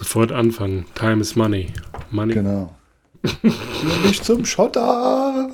Sofort 0.00 0.32
anfangen. 0.32 0.86
Time 0.94 1.20
is 1.20 1.36
money. 1.36 1.66
Money. 2.10 2.32
Genau. 2.32 2.74
nicht 4.06 4.24
zum 4.24 4.46
Schotter. 4.46 5.50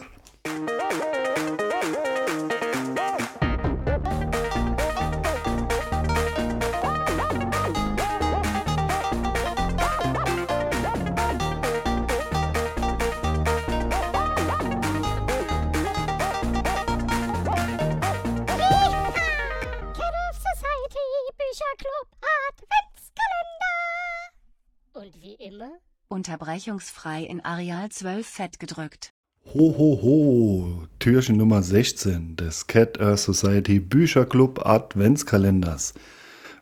Unterbrechungsfrei 26.67 27.23
in 27.23 27.45
Areal 27.45 27.91
12 27.91 28.27
fett 28.27 28.59
gedrückt. 28.59 29.13
Ho, 29.55 29.75
ho, 29.79 30.01
ho. 30.03 30.89
Türchen 30.99 31.37
Nummer 31.37 31.63
16 31.63 32.35
des 32.35 32.67
Cat 32.67 32.99
Earth 33.01 33.21
Society 33.21 33.79
Bücherclub 33.79 34.67
Adventskalenders. 34.67 35.95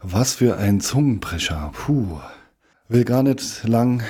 Was 0.03 0.35
für 0.35 0.59
ein 0.59 0.81
Zungenbrecher. 0.81 1.73
Puh. 1.73 2.21
Will 2.89 3.05
gar 3.05 3.23
nicht 3.23 3.65
lang 3.65 4.03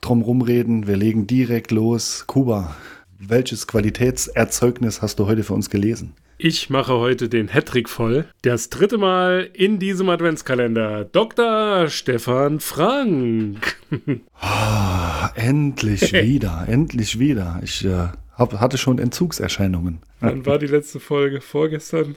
drum 0.00 0.22
rumreden. 0.22 0.88
Wir 0.88 0.96
legen 0.96 1.28
direkt 1.28 1.70
los. 1.70 2.26
Kuba, 2.26 2.74
welches 3.18 3.66
Qualitätserzeugnis 3.66 5.02
hast 5.02 5.18
du 5.18 5.26
heute 5.26 5.42
für 5.42 5.54
uns 5.54 5.70
gelesen? 5.70 6.14
Ich 6.40 6.70
mache 6.70 6.92
heute 6.92 7.28
den 7.28 7.52
Hattrick 7.52 7.88
voll. 7.88 8.26
Das 8.42 8.70
dritte 8.70 8.96
Mal 8.96 9.50
in 9.52 9.80
diesem 9.80 10.08
Adventskalender. 10.08 11.04
Dr. 11.04 11.88
Stefan 11.88 12.60
Frank. 12.60 13.76
Ah, 14.40 15.30
endlich 15.34 16.12
wieder, 16.12 16.66
endlich 16.68 17.18
wieder. 17.18 17.60
Ich 17.64 17.84
äh, 17.84 18.08
hab, 18.34 18.60
hatte 18.60 18.78
schon 18.78 19.00
Entzugserscheinungen. 19.00 19.98
Wann 20.20 20.46
war 20.46 20.58
die 20.58 20.66
letzte 20.68 21.00
Folge? 21.00 21.40
Vorgestern? 21.40 22.14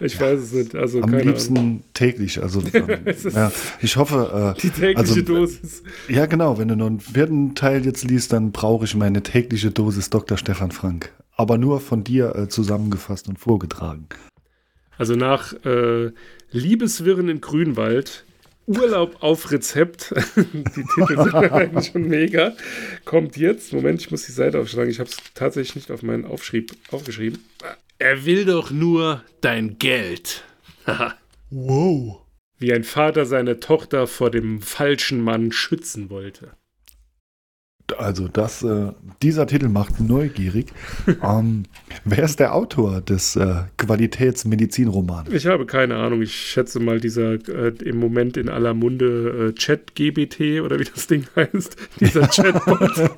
Ich 0.00 0.20
weiß 0.20 0.40
es 0.40 0.52
nicht. 0.52 0.74
Also 0.74 1.02
Am 1.02 1.14
liebsten 1.14 1.56
Ahnung. 1.56 1.84
täglich. 1.94 2.42
Also 2.42 2.62
ähm, 2.72 2.88
ja, 3.32 3.52
ich 3.80 3.96
hoffe. 3.96 4.54
Äh, 4.56 4.60
Die 4.60 4.70
tägliche 4.70 4.98
also, 4.98 5.22
Dosis. 5.22 5.82
Ja, 6.08 6.26
genau. 6.26 6.58
Wenn 6.58 6.68
du 6.68 6.76
noch 6.76 6.86
einen 6.86 7.00
vierten 7.00 7.54
Teil 7.54 7.84
jetzt 7.84 8.04
liest, 8.04 8.32
dann 8.32 8.52
brauche 8.52 8.84
ich 8.84 8.94
meine 8.94 9.22
tägliche 9.22 9.70
Dosis 9.70 10.10
Dr. 10.10 10.36
Stefan 10.36 10.70
Frank. 10.70 11.12
Aber 11.34 11.58
nur 11.58 11.80
von 11.80 12.04
dir 12.04 12.34
äh, 12.36 12.48
zusammengefasst 12.48 13.28
und 13.28 13.38
vorgetragen. 13.38 14.08
Also 14.98 15.14
nach 15.16 15.52
äh, 15.64 16.12
Liebeswirren 16.50 17.28
in 17.28 17.40
Grünwald, 17.40 18.24
Urlaub 18.66 19.22
auf 19.22 19.50
Rezept, 19.50 20.14
die 20.36 20.84
Titel 20.94 21.22
sind 21.22 21.34
eigentlich 21.34 21.86
schon 21.92 22.08
mega, 22.08 22.52
kommt 23.04 23.36
jetzt, 23.36 23.72
Moment, 23.72 24.00
ich 24.00 24.10
muss 24.10 24.26
die 24.26 24.32
Seite 24.32 24.60
aufschlagen, 24.60 24.90
ich 24.90 25.00
habe 25.00 25.10
es 25.10 25.16
tatsächlich 25.34 25.74
nicht 25.74 25.90
auf 25.90 26.02
meinen 26.02 26.24
Aufschrieb 26.24 26.72
aufgeschrieben. 26.90 27.42
Er 28.02 28.24
will 28.24 28.44
doch 28.44 28.72
nur 28.72 29.22
dein 29.40 29.78
Geld. 29.78 30.44
Wow. 31.54 32.22
Wie 32.58 32.72
ein 32.72 32.82
Vater 32.82 33.26
seine 33.26 33.60
Tochter 33.60 34.06
vor 34.06 34.30
dem 34.30 34.62
falschen 34.62 35.20
Mann 35.20 35.52
schützen 35.52 36.08
wollte. 36.08 36.52
Also 37.98 38.26
das, 38.26 38.62
äh, 38.62 38.92
dieser 39.20 39.46
Titel 39.46 39.68
macht 39.68 40.00
neugierig. 40.00 40.72
ähm, 41.22 41.64
wer 42.06 42.24
ist 42.24 42.40
der 42.40 42.54
Autor 42.54 43.02
des 43.02 43.36
äh, 43.36 43.64
Qualitätsmedizinromans? 43.76 45.30
Ich 45.30 45.46
habe 45.46 45.66
keine 45.66 45.96
Ahnung, 45.96 46.22
ich 46.22 46.34
schätze 46.34 46.80
mal 46.80 47.00
dieser 47.00 47.34
äh, 47.34 47.74
im 47.84 47.98
Moment 47.98 48.38
in 48.38 48.48
aller 48.48 48.72
Munde 48.72 49.50
äh, 49.50 49.52
Chat-GBT 49.52 50.62
oder 50.62 50.80
wie 50.80 50.84
das 50.84 51.06
Ding 51.06 51.26
heißt, 51.36 51.76
dieser 52.00 52.28
Chatbot. 52.28 53.10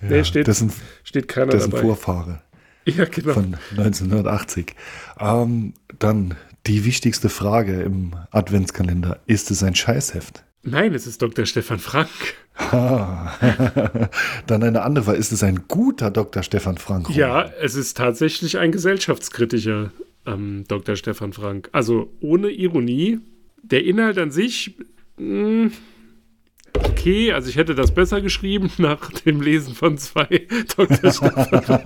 Nee, 0.00 0.24
steht- 0.24 0.46
dessen, 0.46 0.72
Steht 1.04 1.28
keiner 1.28 1.52
dessen 1.52 1.70
dabei. 1.70 1.82
Vorfahre. 1.82 2.40
Ja, 2.88 3.04
genau. 3.04 3.32
von 3.32 3.56
1980. 3.72 4.76
Ähm, 5.18 5.74
dann 5.98 6.34
die 6.68 6.84
wichtigste 6.84 7.28
Frage 7.28 7.82
im 7.82 8.14
Adventskalender. 8.30 9.18
Ist 9.26 9.50
es 9.50 9.64
ein 9.64 9.74
Scheißheft? 9.74 10.44
Nein, 10.62 10.94
es 10.94 11.06
ist 11.08 11.20
Dr. 11.20 11.46
Stefan 11.46 11.80
Frank. 11.80 12.08
Ha. 12.58 13.34
dann 14.46 14.62
eine 14.62 14.82
andere 14.82 15.04
Frage. 15.04 15.18
Ist 15.18 15.32
es 15.32 15.42
ein 15.42 15.64
guter 15.66 16.12
Dr. 16.12 16.44
Stefan 16.44 16.78
Frank? 16.78 17.10
Ja, 17.10 17.50
es 17.60 17.74
ist 17.74 17.96
tatsächlich 17.96 18.58
ein 18.58 18.70
gesellschaftskritischer 18.70 19.90
ähm, 20.24 20.64
Dr. 20.68 20.94
Stefan 20.94 21.32
Frank. 21.32 21.68
Also 21.72 22.12
ohne 22.20 22.50
Ironie. 22.50 23.18
Der 23.64 23.84
Inhalt 23.84 24.16
an 24.18 24.30
sich, 24.30 24.76
mh, 25.18 25.70
okay, 27.06 27.32
also 27.32 27.48
ich 27.48 27.56
hätte 27.56 27.74
das 27.74 27.94
besser 27.94 28.20
geschrieben 28.20 28.70
nach 28.78 29.10
dem 29.12 29.40
Lesen 29.40 29.74
von 29.74 29.96
zwei 29.98 30.46
Dr. 30.76 31.12
Stefan. 31.12 31.82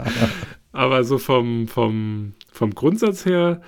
Aber 0.73 1.05
so 1.05 1.19
vom, 1.19 1.69
vom, 1.69 2.33
vom 2.53 2.75
Grundsatz 2.75 3.27
her, 3.27 3.61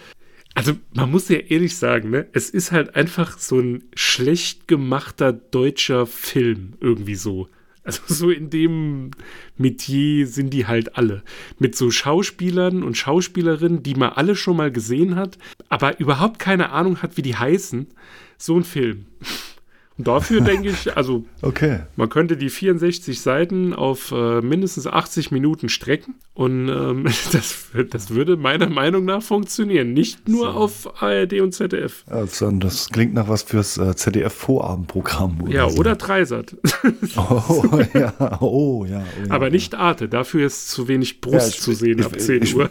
also 0.54 0.72
man 0.94 1.10
muss 1.10 1.28
ja 1.28 1.38
ehrlich 1.38 1.76
sagen, 1.76 2.10
ne, 2.10 2.26
es 2.32 2.48
ist 2.50 2.72
halt 2.72 2.94
einfach 2.94 3.38
so 3.38 3.58
ein 3.58 3.84
schlecht 3.94 4.68
gemachter 4.68 5.32
deutscher 5.32 6.06
Film 6.06 6.74
irgendwie 6.80 7.16
so. 7.16 7.48
Also 7.84 8.02
so 8.06 8.30
in 8.30 8.48
dem 8.48 9.10
Metier 9.56 10.28
sind 10.28 10.50
die 10.50 10.66
halt 10.66 10.96
alle. 10.96 11.22
Mit 11.58 11.74
so 11.74 11.90
Schauspielern 11.90 12.84
und 12.84 12.96
Schauspielerinnen, 12.96 13.82
die 13.82 13.94
man 13.94 14.10
alle 14.10 14.36
schon 14.36 14.56
mal 14.56 14.70
gesehen 14.70 15.16
hat, 15.16 15.36
aber 15.69 15.98
überhaupt 15.98 16.38
keine 16.38 16.70
Ahnung 16.70 17.02
hat, 17.02 17.16
wie 17.16 17.22
die 17.22 17.36
heißen. 17.36 17.88
So 18.38 18.56
ein 18.56 18.64
Film. 18.64 19.06
Dafür 20.04 20.40
denke 20.40 20.68
ich, 20.70 20.96
also 20.96 21.24
Okay. 21.42 21.80
man 21.96 22.08
könnte 22.08 22.36
die 22.36 22.50
64 22.50 23.20
Seiten 23.20 23.72
auf 23.74 24.12
äh, 24.12 24.40
mindestens 24.40 24.86
80 24.86 25.30
Minuten 25.30 25.68
strecken 25.68 26.14
und 26.34 26.68
ähm, 26.68 27.04
das, 27.32 27.66
das 27.90 28.10
würde 28.10 28.36
meiner 28.36 28.68
Meinung 28.68 29.04
nach 29.04 29.22
funktionieren. 29.22 29.92
Nicht 29.92 30.28
nur 30.28 30.54
auf 30.56 31.02
ARD 31.02 31.40
und 31.40 31.52
ZDF. 31.52 32.04
Also, 32.08 32.50
das 32.52 32.88
klingt 32.90 33.14
nach 33.14 33.28
was 33.28 33.42
fürs 33.42 33.78
äh, 33.78 33.94
ZDF-Vorabendprogramm. 33.96 35.44
Ja, 35.48 35.68
so. 35.68 35.78
oder 35.78 35.96
Dreisat. 35.96 36.56
Oh 37.16 37.80
ja, 37.94 38.12
oh 38.19 38.34
ja. 38.34 38.38
Oh, 38.40 38.84
ja. 38.86 39.02
Aber 39.28 39.50
nicht 39.50 39.74
Arte. 39.74 40.08
Dafür 40.08 40.46
ist 40.46 40.70
zu 40.70 40.88
wenig 40.88 41.20
Brust 41.20 41.34
Ja, 41.36 41.46
ich- 41.48 41.60
zu 41.60 41.72
sehen 41.74 41.98
ich- 41.98 42.06
ab 42.06 42.19
10 42.19 42.42
ich- 42.42 42.56
Uhr. 42.56 42.70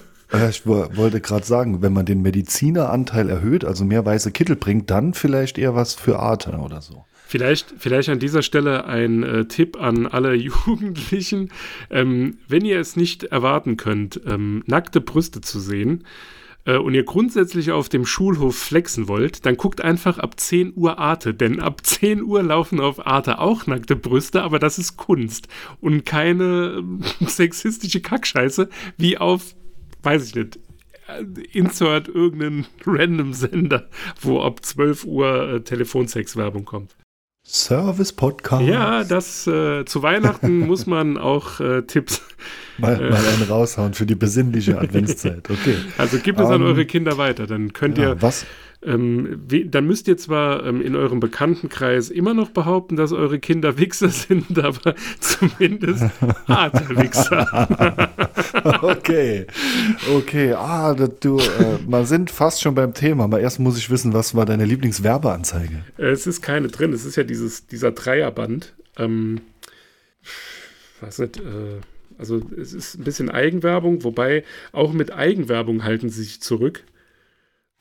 Ich 0.49 0.65
wo- 0.65 0.87
wollte 0.95 1.19
gerade 1.19 1.45
sagen, 1.45 1.81
wenn 1.81 1.91
man 1.91 2.05
den 2.05 2.21
Medizineranteil 2.21 3.29
erhöht, 3.29 3.65
also 3.65 3.83
mehr 3.83 4.05
weiße 4.05 4.31
Kittel 4.31 4.55
bringt, 4.55 4.89
dann 4.89 5.13
vielleicht 5.13 5.57
eher 5.57 5.75
was 5.75 5.93
für 5.93 6.19
Arte 6.19 6.51
oder 6.57 6.81
so. 6.81 7.03
Vielleicht, 7.31 7.75
vielleicht 7.77 8.09
an 8.09 8.19
dieser 8.19 8.41
Stelle 8.41 8.83
ein 8.83 9.23
äh, 9.23 9.45
Tipp 9.45 9.79
an 9.79 10.05
alle 10.05 10.33
Jugendlichen. 10.35 11.49
Ähm, 11.89 12.39
wenn 12.49 12.65
ihr 12.65 12.77
es 12.77 12.97
nicht 12.97 13.23
erwarten 13.23 13.77
könnt, 13.77 14.19
ähm, 14.27 14.63
nackte 14.65 14.99
Brüste 14.99 15.39
zu 15.39 15.61
sehen 15.61 16.03
äh, 16.65 16.75
und 16.75 16.93
ihr 16.93 17.05
grundsätzlich 17.05 17.71
auf 17.71 17.87
dem 17.87 18.05
Schulhof 18.05 18.57
flexen 18.57 19.07
wollt, 19.07 19.45
dann 19.45 19.55
guckt 19.55 19.79
einfach 19.79 20.17
ab 20.19 20.41
10 20.41 20.73
Uhr 20.75 20.99
Arte. 20.99 21.33
Denn 21.33 21.61
ab 21.61 21.79
10 21.85 22.21
Uhr 22.21 22.43
laufen 22.43 22.81
auf 22.81 23.07
Arte 23.07 23.39
auch 23.39 23.65
nackte 23.65 23.95
Brüste, 23.95 24.43
aber 24.43 24.59
das 24.59 24.77
ist 24.77 24.97
Kunst 24.97 25.47
und 25.79 26.05
keine 26.05 26.79
ähm, 26.79 26.99
sexistische 27.25 28.01
Kackscheiße 28.01 28.67
wie 28.97 29.17
auf, 29.17 29.55
weiß 30.03 30.27
ich 30.27 30.35
nicht, 30.35 30.59
äh, 31.07 31.23
Insert 31.53 32.09
irgendeinen 32.09 32.67
random 32.85 33.31
Sender, 33.31 33.87
wo 34.19 34.41
ab 34.41 34.65
12 34.65 35.05
Uhr 35.05 35.47
äh, 35.47 35.61
Telefonsex-Werbung 35.61 36.65
kommt. 36.65 36.93
Service-Podcast. 37.43 38.63
Ja, 38.63 39.03
das 39.03 39.47
äh, 39.47 39.83
zu 39.85 40.03
Weihnachten 40.03 40.59
muss 40.67 40.85
man 40.85 41.17
auch 41.17 41.59
äh, 41.59 41.81
Tipps. 41.83 42.21
Mal, 42.77 42.97
mal 43.09 43.15
einen 43.25 43.43
raushauen 43.49 43.93
für 43.93 44.05
die 44.05 44.15
besinnliche 44.15 44.79
Adventszeit. 44.79 45.49
Okay. 45.49 45.75
Also 45.97 46.19
gibt 46.19 46.39
es 46.39 46.47
an 46.47 46.61
Ähm, 46.61 46.67
eure 46.67 46.85
Kinder 46.85 47.17
weiter. 47.17 47.47
Dann 47.47 47.73
könnt 47.73 47.97
Ja, 47.97 48.09
ihr, 48.11 48.21
was? 48.21 48.45
Ähm, 48.83 49.43
we, 49.47 49.65
dann 49.65 49.85
müsst 49.85 50.07
ihr 50.07 50.17
zwar 50.17 50.65
ähm, 50.65 50.81
in 50.81 50.95
eurem 50.95 51.19
Bekanntenkreis 51.19 52.09
immer 52.09 52.33
noch 52.33 52.49
behaupten, 52.49 52.95
dass 52.95 53.11
eure 53.11 53.39
Kinder 53.39 53.77
Wichser 53.77 54.09
sind, 54.09 54.57
aber 54.57 54.95
zumindest 55.19 56.05
harte 56.47 56.89
Wichser. 56.97 58.09
Okay. 58.81 59.47
Okay. 60.13 60.53
Ah, 60.53 60.93
du, 60.93 61.39
äh, 61.39 61.79
wir 61.87 62.05
sind 62.05 62.29
fast 62.29 62.61
schon 62.61 62.75
beim 62.75 62.93
Thema, 62.93 63.25
aber 63.25 63.39
erst 63.39 63.59
muss 63.59 63.77
ich 63.77 63.89
wissen, 63.89 64.13
was 64.13 64.35
war 64.35 64.45
deine 64.45 64.65
Lieblingswerbeanzeige? 64.65 65.83
Es 65.97 66.27
ist 66.27 66.41
keine 66.41 66.67
drin. 66.67 66.93
Es 66.93 67.05
ist 67.05 67.15
ja 67.15 67.23
dieses, 67.23 67.67
dieser 67.67 67.91
Dreierband. 67.91 68.73
Ähm, 68.97 69.41
weiß 71.01 71.19
nicht, 71.19 71.37
äh, 71.37 71.79
also 72.17 72.41
es 72.59 72.73
ist 72.73 72.99
ein 72.99 73.03
bisschen 73.03 73.29
Eigenwerbung, 73.29 74.03
wobei 74.03 74.43
auch 74.71 74.93
mit 74.93 75.11
Eigenwerbung 75.11 75.83
halten 75.83 76.09
sie 76.09 76.23
sich 76.23 76.41
zurück. 76.41 76.83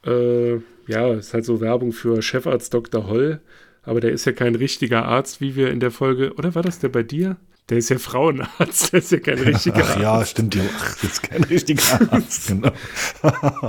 Äh, 0.04 0.60
ja, 0.90 1.08
es 1.12 1.28
ist 1.28 1.34
halt 1.34 1.44
so 1.44 1.60
Werbung 1.60 1.92
für 1.92 2.20
Chefarzt 2.22 2.74
Dr. 2.74 3.06
Holl, 3.06 3.40
aber 3.82 4.00
der 4.00 4.10
ist 4.12 4.24
ja 4.26 4.32
kein 4.32 4.54
richtiger 4.54 5.04
Arzt, 5.06 5.40
wie 5.40 5.56
wir 5.56 5.70
in 5.70 5.80
der 5.80 5.90
Folge, 5.90 6.34
oder 6.34 6.54
war 6.54 6.62
das 6.62 6.78
der 6.80 6.88
bei 6.88 7.02
dir? 7.02 7.36
Der 7.68 7.78
ist 7.78 7.88
ja 7.88 7.98
Frauenarzt, 7.98 8.92
der 8.92 8.98
ist 8.98 9.12
ja 9.12 9.20
kein 9.20 9.38
richtiger 9.38 9.84
Ach 9.88 10.00
ja, 10.00 10.24
stimmt 10.26 10.56
ja. 10.56 10.62
Ach, 10.76 10.94
das 10.96 11.04
ist 11.04 11.22
kein 11.22 11.44
richtiger 11.44 12.12
Arzt, 12.12 12.48
genau. 12.48 12.72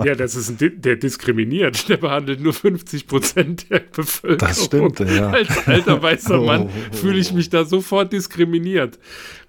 Ja, 0.04 0.16
das 0.16 0.36
ist 0.36 0.60
ein, 0.60 0.82
der 0.82 0.96
diskriminiert. 0.96 1.88
Der 1.88 1.98
behandelt 1.98 2.42
nur 2.42 2.54
50 2.54 3.06
Prozent 3.06 3.70
der 3.70 3.82
Bevölkerung. 3.82 4.40
Das 4.40 4.66
stimmt, 4.66 5.00
ja. 5.02 5.30
Als 5.30 5.68
alter 5.68 6.02
weißer 6.02 6.42
Oh. 6.42 6.46
Mann 6.46 6.70
fühle 6.92 7.20
ich 7.20 7.32
mich 7.32 7.52
da 7.52 7.64
sofort 7.64 8.12
diskriminiert. 8.12 8.98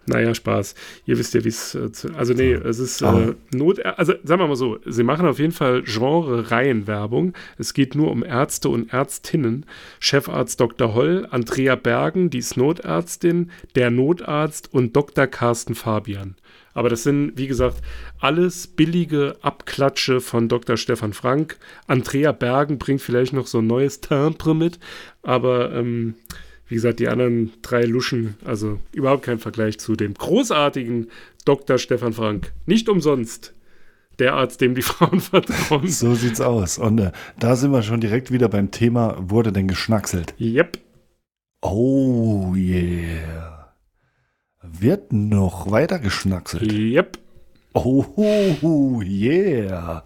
Naja, 0.07 0.35
Spaß. 0.35 0.75
Ihr 1.07 1.17
wisst 1.17 1.35
ja, 1.35 1.45
wie 1.45 1.49
es. 1.49 1.75
Äh, 1.75 1.91
also, 2.17 2.35
nee, 2.35 2.53
es 2.53 2.79
ist 2.79 3.03
äh, 3.03 3.07
Ah. 3.07 3.35
Not. 3.53 3.85
Also, 3.85 4.15
sagen 4.25 4.41
wir 4.41 4.49
mal 4.49 4.57
so: 4.57 4.79
Sie 4.85 5.05
machen 5.05 5.27
auf 5.27 5.39
jeden 5.39 5.53
Fall 5.53 5.83
Genre-Reihenwerbung. 5.85 7.35
Es 7.59 7.73
geht 7.73 7.95
nur 7.95 8.11
um 8.11 8.25
Ärzte 8.25 8.69
und 8.69 8.93
Ärztinnen. 8.93 9.65
Chefarzt 10.01 10.61
Dr. 10.61 10.95
Holl, 10.95 11.27
Andrea 11.31 11.77
Bergen, 11.77 12.31
die 12.31 12.39
ist 12.39 12.57
Notärztin, 12.57 13.51
der 13.75 13.91
Notarzt 13.91 14.73
und 14.73 14.97
Dr. 14.97 15.27
Carsten 15.27 15.75
Fabian. 15.75 16.37
Aber 16.75 16.89
das 16.89 17.03
sind, 17.03 17.33
wie 17.37 17.47
gesagt, 17.47 17.77
alles 18.19 18.67
billige 18.67 19.37
Abklatsche 19.43 20.21
von 20.21 20.49
Dr. 20.49 20.77
Stefan 20.77 21.13
Frank. 21.13 21.59
Andrea 21.87 22.33
Bergen 22.33 22.79
bringt 22.79 23.03
vielleicht 23.03 23.35
noch 23.35 23.47
so 23.47 23.59
ein 23.59 23.67
neues 23.67 24.01
Timbre 24.01 24.55
mit, 24.55 24.79
aber 25.23 25.73
ähm, 25.73 26.15
wie 26.73 26.77
gesagt, 26.77 27.01
die 27.01 27.09
anderen 27.09 27.53
drei 27.61 27.83
Luschen, 27.83 28.35
also 28.47 28.79
überhaupt 28.93 29.25
kein 29.25 29.39
Vergleich 29.39 29.79
zu 29.79 29.95
dem 29.95 30.15
großartigen 30.15 31.09
Dr. 31.45 31.77
Stefan 31.77 32.15
Frank. 32.15 32.55
Nicht 32.65 32.89
umsonst 32.89 33.53
der 34.19 34.33
Arzt, 34.33 34.63
dem 34.63 34.75
die 34.75 34.81
Frauen 34.91 35.21
vertrauen. 35.21 35.87
So 35.87 36.15
sieht's 36.15 36.41
aus. 36.41 36.79
Und 36.79 36.99
äh, 36.99 37.13
da 37.39 37.57
sind 37.57 37.73
wir 37.73 37.83
schon 37.83 38.01
direkt 38.01 38.33
wieder 38.33 38.49
beim 38.49 38.71
Thema, 38.71 39.19
wurde 39.21 39.53
denn 39.53 39.69
geschnackselt? 39.69 40.35
Yep. 40.41 40.79
Oh 41.61 42.55
yeah. 42.57 43.75
Wird 44.63 45.13
noch 45.13 45.71
weiter 45.71 45.99
geschnackselt. 45.99 46.73
Yep. 46.73 47.19
Oh 47.75 49.03
yeah. 49.05 50.05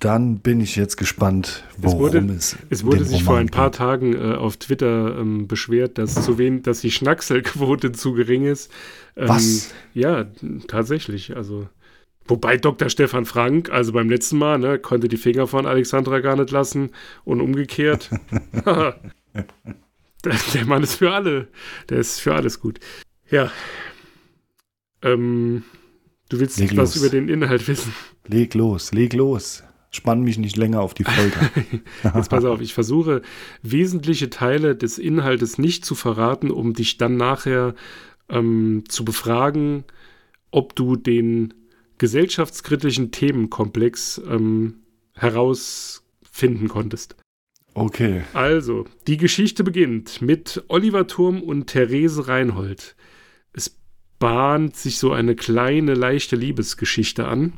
Dann 0.00 0.38
bin 0.38 0.60
ich 0.62 0.76
jetzt 0.76 0.96
gespannt, 0.96 1.62
worum 1.76 1.98
wurde- 2.00 2.18
es, 2.36 2.56
Es 2.70 2.84
wurde 2.84 3.04
sich 3.04 3.22
vor 3.22 3.34
Roman 3.34 3.46
ein 3.48 3.50
paar. 3.50 3.70
Tagen 3.70 4.14
äh, 4.14 4.34
auf 4.34 4.56
Twitter 4.56 5.18
ähm, 5.18 5.46
beschwert, 5.46 5.98
dass 5.98 6.14
zu 6.24 6.38
wen, 6.38 6.62
dass 6.62 6.80
die 6.80 6.90
Schnackselquote 6.90 7.92
zu 7.92 8.14
gering 8.14 8.46
ist. 8.46 8.70
Ähm, 9.16 9.28
Was? 9.28 9.74
Ja, 9.92 10.24
tatsächlich. 10.68 11.36
Also 11.36 11.68
wobei 12.26 12.56
Dr. 12.56 12.88
Stefan 12.88 13.26
Frank, 13.26 13.70
also 13.70 13.92
beim 13.92 14.08
letzten 14.08 14.38
Mal, 14.38 14.58
ne, 14.58 14.78
konnte 14.78 15.08
die 15.08 15.18
Finger 15.18 15.46
von 15.46 15.66
Alexandra 15.66 16.20
gar 16.20 16.36
nicht 16.36 16.50
lassen 16.50 16.92
und 17.24 17.42
umgekehrt. 17.42 18.08
der, 18.64 18.94
der 20.54 20.64
Mann 20.66 20.82
ist 20.82 20.94
für 20.94 21.12
alle. 21.12 21.48
Der 21.90 21.98
ist 21.98 22.20
für 22.20 22.34
alles 22.34 22.58
gut. 22.60 22.80
Ja. 23.30 23.50
Ähm, 25.02 25.62
du 26.30 26.40
willst 26.40 26.58
Leg 26.58 26.70
was 26.76 26.94
los. 26.94 26.96
über 27.04 27.10
den 27.10 27.28
Inhalt 27.28 27.66
wissen. 27.68 27.92
Leg 28.26 28.54
los, 28.54 28.92
leg 28.92 29.12
los. 29.12 29.62
Spann 29.90 30.22
mich 30.22 30.38
nicht 30.38 30.56
länger 30.56 30.80
auf 30.80 30.94
die 30.94 31.04
Folter. 31.04 31.50
Jetzt 32.14 32.30
pass 32.30 32.44
auf, 32.44 32.60
ich 32.60 32.74
versuche 32.74 33.22
wesentliche 33.62 34.30
Teile 34.30 34.76
des 34.76 34.98
Inhaltes 34.98 35.58
nicht 35.58 35.84
zu 35.84 35.96
verraten, 35.96 36.50
um 36.50 36.74
dich 36.74 36.96
dann 36.96 37.16
nachher 37.16 37.74
ähm, 38.28 38.84
zu 38.88 39.04
befragen, 39.04 39.84
ob 40.52 40.76
du 40.76 40.94
den 40.96 41.54
gesellschaftskritischen 41.98 43.10
Themenkomplex 43.10 44.22
ähm, 44.28 44.76
herausfinden 45.14 46.68
konntest. 46.68 47.16
Okay. 47.74 48.22
Also, 48.32 48.86
die 49.06 49.16
Geschichte 49.16 49.64
beginnt 49.64 50.22
mit 50.22 50.64
Oliver 50.68 51.06
Turm 51.06 51.42
und 51.42 51.66
Therese 51.66 52.26
Reinhold. 52.26 52.96
Es 53.52 53.76
bahnt 54.18 54.76
sich 54.76 54.98
so 54.98 55.12
eine 55.12 55.34
kleine, 55.34 55.94
leichte 55.94 56.36
Liebesgeschichte 56.36 57.26
an. 57.26 57.54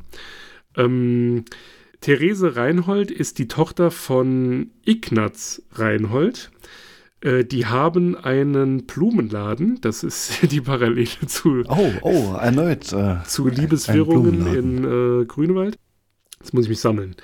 Ähm, 0.76 1.44
Therese 2.02 2.56
Reinhold 2.56 3.12
ist 3.12 3.38
die 3.38 3.46
Tochter 3.46 3.93
von 3.93 4.72
Ignaz 4.84 5.62
Reinhold. 5.70 6.50
Äh, 7.20 7.44
die 7.44 7.66
haben 7.66 8.16
einen 8.16 8.87
Blumenladen. 8.87 9.81
Das 9.81 10.02
ist 10.02 10.38
die 10.50 10.60
Parallele 10.60 11.26
zu, 11.28 11.62
Oh, 11.69 11.93
oh, 12.02 12.34
erneut. 12.34 12.93
Äh, 12.93 13.22
zu 13.25 13.46
Liebeswirrungen 13.46 14.52
in 14.52 14.84
äh, 15.22 15.25
Grünewald. 15.26 15.76
Jetzt 16.40 16.52
muss 16.52 16.64
ich 16.64 16.70
mich 16.70 16.81
sammeln. 16.81 17.14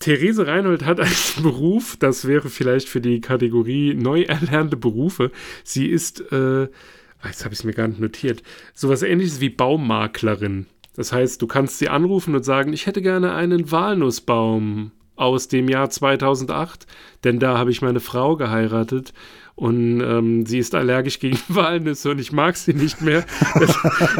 Therese 0.00 0.48
Reinhold 0.48 0.84
hat 0.84 0.98
einen 0.98 1.14
Beruf, 1.42 1.96
das 1.96 2.26
wäre 2.26 2.48
vielleicht 2.50 2.88
für 2.88 3.00
die 3.00 3.20
Kategorie 3.20 3.94
neu 3.94 4.22
erlernte 4.22 4.76
Berufe. 4.76 5.30
Sie 5.62 5.86
ist, 5.86 6.20
äh, 6.32 6.64
ah, 6.64 7.26
jetzt 7.28 7.44
habe 7.44 7.54
ich 7.54 7.60
es 7.60 7.64
mir 7.64 7.72
gar 7.72 7.86
nicht 7.86 8.00
notiert, 8.00 8.42
sowas 8.74 9.04
ähnliches 9.04 9.40
wie 9.40 9.50
Baummaklerin. 9.50 10.66
Das 10.96 11.12
heißt, 11.12 11.42
du 11.42 11.46
kannst 11.46 11.78
sie 11.78 11.88
anrufen 11.88 12.34
und 12.34 12.44
sagen, 12.44 12.72
ich 12.72 12.86
hätte 12.86 13.02
gerne 13.02 13.34
einen 13.34 13.70
Walnussbaum 13.70 14.92
aus 15.16 15.48
dem 15.48 15.68
Jahr 15.68 15.90
2008, 15.90 16.86
denn 17.22 17.38
da 17.38 17.58
habe 17.58 17.70
ich 17.70 17.82
meine 17.82 18.00
Frau 18.00 18.36
geheiratet 18.36 19.12
und 19.56 20.00
ähm, 20.00 20.46
sie 20.46 20.58
ist 20.58 20.74
allergisch 20.74 21.20
gegen 21.20 21.38
Walnüsse 21.48 22.10
und 22.10 22.20
ich 22.20 22.32
mag 22.32 22.56
sie 22.56 22.74
nicht 22.74 23.00
mehr. 23.02 23.24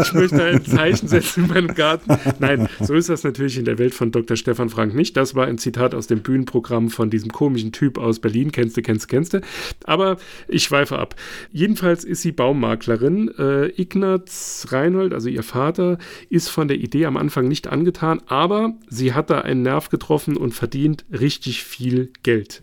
Ich 0.01 0.13
möchte 0.13 0.45
ein 0.45 0.65
Zeichen 0.65 1.09
setzen 1.09 1.45
in 1.45 1.51
meinem 1.51 1.75
Garten. 1.75 2.17
Nein, 2.39 2.69
so 2.81 2.95
ist 2.95 3.09
das 3.09 3.25
natürlich 3.25 3.59
in 3.59 3.65
der 3.65 3.79
Welt 3.79 3.95
von 3.95 4.13
Dr. 4.13 4.37
Stefan 4.37 4.69
Frank 4.69 4.95
nicht. 4.95 5.17
Das 5.17 5.35
war 5.35 5.47
ein 5.47 5.59
Zitat 5.59 5.95
aus 5.95 6.07
dem 6.07 6.21
Bühnenprogramm 6.21 6.89
von 6.89 7.11
diesem 7.11 7.31
komischen 7.33 7.73
Typ 7.73 7.99
aus 7.99 8.21
Berlin. 8.21 8.53
Kennst 8.53 8.77
du, 8.77 8.83
kennst 8.83 9.05
du, 9.05 9.09
kennst 9.09 9.35
du. 9.35 9.41
Aber 9.85 10.19
ich 10.47 10.63
schweife 10.63 10.99
ab. 10.99 11.17
Jedenfalls 11.51 12.05
ist 12.05 12.23
sie 12.23 12.33
Baummaklerin. 12.33 13.31
Äh, 13.37 13.67
Ignaz 13.81 14.69
Reinhold, 14.71 15.13
also 15.13 15.29
ihr 15.29 15.43
Vater, 15.43 15.99
ist 16.31 16.49
von 16.49 16.69
der 16.69 16.77
Idee 16.77 17.07
am 17.07 17.17
Anfang 17.17 17.49
nicht 17.49 17.67
angetan, 17.67 18.23
aber 18.27 18.75
sie 18.89 19.15
hat 19.15 19.31
da 19.31 19.41
einen 19.41 19.63
Nerv 19.63 19.89
getroffen 19.89 20.37
und 20.37 20.55
verdient 20.55 21.05
richtig 21.11 21.65
viel 21.65 22.13
Geld. 22.23 22.63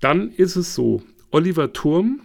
Dann 0.00 0.30
ist 0.30 0.56
es 0.56 0.74
so, 0.74 1.02
Oliver 1.30 1.72
Turm 1.72 2.20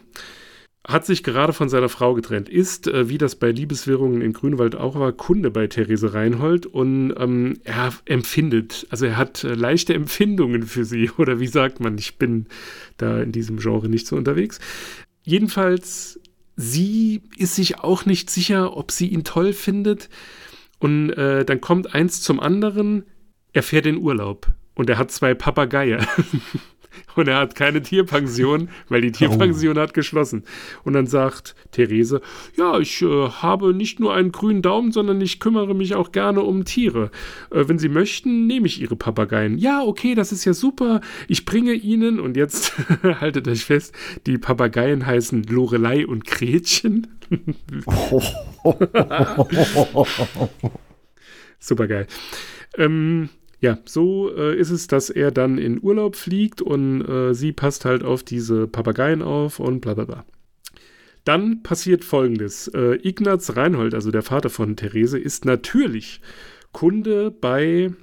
hat 0.87 1.05
sich 1.05 1.23
gerade 1.23 1.53
von 1.53 1.69
seiner 1.69 1.89
Frau 1.89 2.15
getrennt, 2.15 2.49
ist, 2.49 2.87
äh, 2.87 3.07
wie 3.07 3.19
das 3.19 3.35
bei 3.35 3.51
Liebeswirrungen 3.51 4.21
in 4.21 4.33
Grünwald 4.33 4.75
auch 4.75 4.95
war, 4.95 5.11
Kunde 5.11 5.51
bei 5.51 5.67
Therese 5.67 6.13
Reinhold 6.13 6.65
und 6.65 7.13
ähm, 7.17 7.59
er 7.63 7.93
empfindet, 8.05 8.87
also 8.89 9.05
er 9.05 9.17
hat 9.17 9.43
äh, 9.43 9.53
leichte 9.53 9.93
Empfindungen 9.93 10.63
für 10.63 10.83
sie 10.83 11.11
oder 11.17 11.39
wie 11.39 11.47
sagt 11.47 11.79
man, 11.79 11.97
ich 11.97 12.17
bin 12.17 12.47
da 12.97 13.21
in 13.21 13.31
diesem 13.31 13.57
Genre 13.57 13.89
nicht 13.89 14.07
so 14.07 14.15
unterwegs. 14.15 14.59
Jedenfalls, 15.23 16.19
sie 16.55 17.21
ist 17.37 17.55
sich 17.55 17.79
auch 17.79 18.05
nicht 18.05 18.31
sicher, 18.31 18.75
ob 18.75 18.91
sie 18.91 19.07
ihn 19.07 19.23
toll 19.23 19.53
findet 19.53 20.09
und 20.79 21.11
äh, 21.11 21.45
dann 21.45 21.61
kommt 21.61 21.93
eins 21.93 22.21
zum 22.21 22.39
anderen, 22.39 23.05
er 23.53 23.61
fährt 23.61 23.85
in 23.85 23.97
Urlaub 23.97 24.47
und 24.73 24.89
er 24.89 24.97
hat 24.97 25.11
zwei 25.11 25.35
Papageie. 25.35 25.99
Und 27.15 27.27
er 27.27 27.37
hat 27.37 27.55
keine 27.55 27.81
Tierpension, 27.81 28.69
weil 28.89 29.01
die 29.01 29.11
Tierpension 29.11 29.77
hat 29.77 29.93
geschlossen. 29.93 30.43
Und 30.83 30.93
dann 30.93 31.07
sagt 31.07 31.55
Therese, 31.71 32.21
ja, 32.57 32.79
ich 32.79 33.01
äh, 33.01 33.29
habe 33.29 33.73
nicht 33.73 33.99
nur 33.99 34.13
einen 34.13 34.31
grünen 34.31 34.61
Daumen, 34.61 34.91
sondern 34.91 35.21
ich 35.21 35.39
kümmere 35.39 35.73
mich 35.73 35.95
auch 35.95 36.11
gerne 36.11 36.41
um 36.41 36.65
Tiere. 36.65 37.11
Äh, 37.51 37.67
wenn 37.67 37.79
Sie 37.79 37.89
möchten, 37.89 38.47
nehme 38.47 38.67
ich 38.67 38.81
Ihre 38.81 38.95
Papageien. 38.95 39.57
Ja, 39.57 39.83
okay, 39.83 40.15
das 40.15 40.31
ist 40.31 40.45
ja 40.45 40.53
super. 40.53 41.01
Ich 41.27 41.45
bringe 41.45 41.73
Ihnen, 41.73 42.19
und 42.19 42.37
jetzt 42.37 42.73
haltet 43.03 43.47
euch 43.47 43.65
fest, 43.65 43.95
die 44.25 44.37
Papageien 44.37 45.05
heißen 45.05 45.43
Lorelei 45.43 46.05
und 46.05 46.25
Gretchen. 46.25 47.07
Super 51.59 51.87
geil. 51.87 52.07
Ähm, 52.77 53.29
ja, 53.61 53.77
so 53.85 54.35
äh, 54.35 54.57
ist 54.57 54.71
es, 54.71 54.87
dass 54.87 55.11
er 55.11 55.31
dann 55.31 55.59
in 55.59 55.81
Urlaub 55.81 56.15
fliegt 56.15 56.63
und 56.63 57.01
äh, 57.07 57.33
sie 57.33 57.51
passt 57.51 57.85
halt 57.85 58.03
auf 58.03 58.23
diese 58.23 58.67
Papageien 58.67 59.21
auf 59.21 59.59
und 59.59 59.81
bla 59.81 59.93
bla 59.93 60.05
bla. 60.05 60.25
Dann 61.25 61.61
passiert 61.61 62.03
folgendes. 62.03 62.67
Äh, 62.69 62.95
Ignaz 63.07 63.55
Reinhold, 63.55 63.93
also 63.93 64.09
der 64.09 64.23
Vater 64.23 64.49
von 64.49 64.75
Therese, 64.75 65.19
ist 65.19 65.45
natürlich 65.45 66.21
Kunde 66.71 67.29
bei, 67.29 67.93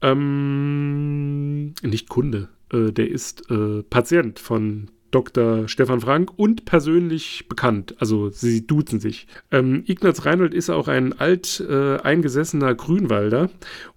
ähm, 0.00 1.74
nicht 1.82 2.08
Kunde, 2.08 2.48
äh, 2.72 2.92
der 2.92 3.10
ist 3.10 3.50
äh, 3.50 3.82
Patient 3.82 4.38
von 4.38 4.88
Dr. 5.12 5.68
Stefan 5.68 6.00
Frank 6.00 6.32
und 6.36 6.64
persönlich 6.64 7.46
bekannt. 7.48 7.94
Also 8.00 8.30
sie 8.30 8.66
duzen 8.66 8.98
sich. 8.98 9.28
Ähm, 9.52 9.84
Ignaz 9.86 10.24
Reinhold 10.24 10.54
ist 10.54 10.70
auch 10.70 10.88
ein 10.88 11.18
alt 11.18 11.64
äh, 11.68 11.98
eingesessener 11.98 12.74
Grünwalder 12.74 13.50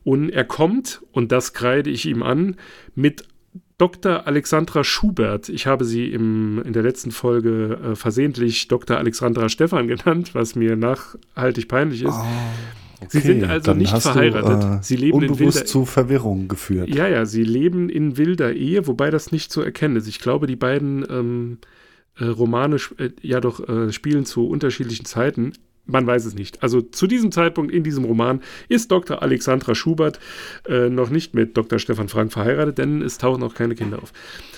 und 0.04 0.30
er 0.30 0.44
kommt, 0.44 1.02
und 1.12 1.32
das 1.32 1.54
kreide 1.54 1.90
ich 1.90 2.06
ihm 2.06 2.22
an, 2.22 2.58
mit 2.94 3.24
Dr. 3.78 4.26
Alexandra 4.28 4.84
Schubert. 4.84 5.50
Ich 5.50 5.68
habe 5.68 5.84
sie 5.84 6.08
im, 6.12 6.62
in 6.64 6.74
der 6.74 6.84
letzten 6.84 7.12
Folge 7.12 7.80
äh, 7.92 7.96
versehentlich 7.96 8.68
Dr. 8.68 8.98
Alexandra 8.98 9.50
Stefan 9.50 9.88
genannt, 9.90 10.36
was 10.36 10.56
mir 10.56 10.76
nachhaltig 10.76 11.68
peinlich 11.68 12.04
ist. 12.04 12.20
Sie 13.10 13.20
sind 13.20 13.44
also 13.44 13.72
dann 13.72 13.78
nicht 13.78 13.92
hast 13.94 14.04
verheiratet. 14.04 14.64
Du, 14.64 14.76
äh, 14.78 14.80
Sie 14.82 14.96
leben 14.96 15.22
in 15.22 15.30
unbewusst 15.30 15.58
wilder- 15.58 15.66
zu 15.66 15.86
Verwirrung 15.86 16.48
geführt. 16.48 16.90
Ja, 16.90 17.08
ja, 17.08 17.26
sie 17.26 17.44
leben 17.44 17.90
in 17.90 18.18
wilder 18.18 18.54
Ehe, 18.54 18.88
wobei 18.88 19.10
das 19.10 19.32
nicht 19.32 19.52
zu 19.52 19.62
erkennen 19.62 19.96
ist. 19.96 20.08
Ich 20.08 20.20
glaube, 20.20 20.48
die 20.48 20.56
beiden 20.56 21.06
ähm, 21.10 21.58
äh, 22.18 22.26
Romane 22.26 22.78
äh, 22.98 23.10
ja 23.22 23.40
doch 23.40 23.68
äh, 23.68 23.92
spielen 23.92 24.26
zu 24.26 24.48
unterschiedlichen 24.48 25.06
Zeiten. 25.06 25.54
Man 25.88 26.08
weiß 26.08 26.26
es 26.26 26.34
nicht. 26.34 26.64
Also 26.64 26.82
zu 26.82 27.06
diesem 27.06 27.32
Zeitpunkt 27.32 27.72
in 27.72 27.84
diesem 27.84 28.06
Roman 28.06 28.42
ist 28.70 28.90
Dr. 28.92 29.22
Alexandra 29.22 29.76
Schubert 29.76 30.20
äh, 30.68 30.90
noch 30.90 31.12
nicht 31.12 31.36
mit 31.36 31.56
Dr. 31.58 31.78
Stefan 31.78 32.10
Frank 32.10 32.34
verheiratet, 32.34 32.80
denn 32.80 33.04
es 33.04 33.20
tauchen 33.20 33.42
noch 33.42 33.54
keine 33.54 33.76
Kinder 33.76 34.02
auf. 34.02 34.12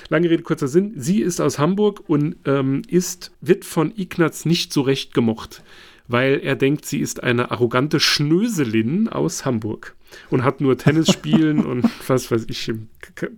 Lange 0.08 0.30
Rede, 0.30 0.42
kurzer 0.44 0.70
Sinn. 0.70 0.94
Sie 0.96 1.22
ist 1.22 1.42
aus 1.42 1.60
Hamburg 1.60 2.04
und 2.08 2.38
ähm, 2.46 2.82
ist, 2.88 3.32
wird 3.42 3.66
von 3.66 3.92
Ignaz 3.98 4.46
nicht 4.46 4.72
so 4.72 4.80
recht 4.82 5.14
gemocht, 5.14 5.64
weil 6.08 6.40
er 6.40 6.56
denkt, 6.56 6.86
sie 6.86 7.00
ist 7.00 7.24
eine 7.24 7.52
arrogante 7.52 8.00
Schnöselin 8.00 9.10
aus 9.10 9.46
Hamburg 9.46 9.96
und 10.30 10.44
hat 10.44 10.62
nur 10.62 10.78
Tennis 10.78 11.12
spielen 11.12 11.66
und 11.66 11.86
was 12.08 12.32
weiß 12.32 12.46
ich, 12.50 12.72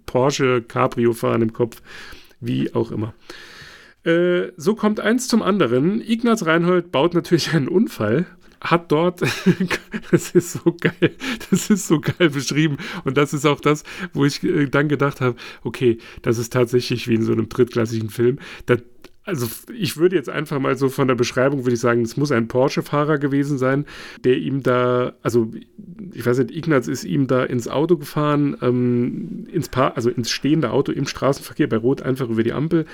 Porsche 0.06 0.62
Cabrio 0.62 1.14
fahren 1.14 1.42
im 1.42 1.54
Kopf, 1.54 1.82
wie 2.40 2.74
auch 2.74 2.92
immer. 2.92 3.14
Äh, 4.04 4.52
so 4.56 4.76
kommt 4.76 5.00
eins 5.00 5.28
zum 5.28 5.42
anderen. 5.42 6.02
Ignaz 6.02 6.46
Reinhold 6.46 6.92
baut 6.92 7.14
natürlich 7.14 7.54
einen 7.54 7.68
Unfall, 7.68 8.26
hat 8.62 8.92
dort, 8.92 9.22
das 10.12 10.32
ist 10.32 10.54
so 10.54 10.76
geil, 10.80 11.16
das 11.50 11.70
ist 11.70 11.88
so 11.88 12.00
geil 12.00 12.30
beschrieben 12.30 12.78
und 13.04 13.18
das 13.18 13.34
ist 13.34 13.46
auch 13.46 13.60
das, 13.60 13.84
wo 14.14 14.26
ich 14.26 14.44
äh, 14.44 14.68
dann 14.68 14.90
gedacht 14.90 15.22
habe, 15.22 15.36
okay, 15.64 15.98
das 16.22 16.38
ist 16.38 16.54
tatsächlich 16.54 17.08
wie 17.08 17.16
in 17.16 17.24
so 17.24 17.32
einem 17.32 17.50
drittklassigen 17.50 18.10
Film. 18.10 18.40
Da, 18.66 18.78
also 19.30 19.48
ich 19.74 19.98
würde 19.98 20.16
jetzt 20.16 20.30
einfach 20.30 20.60
mal 20.60 20.76
so 20.76 20.90
von 20.90 21.08
der 21.08 21.16
Beschreibung, 21.16 21.64
würde 21.64 21.76
ich 21.76 21.80
sagen, 21.80 22.02
es 22.02 22.18
muss 22.18 22.32
ein 22.32 22.48
Porsche-Fahrer 22.48 23.20
gewesen 23.20 23.58
sein, 23.58 23.86
der 24.24 24.38
ihm 24.38 24.64
da, 24.64 25.14
also 25.22 25.52
ich 26.14 26.26
weiß 26.26 26.40
nicht, 26.40 26.52
Ignaz 26.56 26.88
ist 26.88 27.04
ihm 27.04 27.28
da 27.28 27.44
ins 27.44 27.68
Auto 27.68 27.98
gefahren, 27.98 28.58
ähm, 28.62 29.48
ins 29.52 29.70
pa 29.70 29.90
also 29.90 30.10
ins 30.10 30.32
stehende 30.32 30.72
Auto 30.72 30.92
im 30.92 31.06
Straßenverkehr 31.06 31.68
bei 31.68 31.78
Rot 31.78 32.02
einfach 32.02 32.28
über 32.30 32.44
die 32.44 32.54
Ampel. 32.54 32.86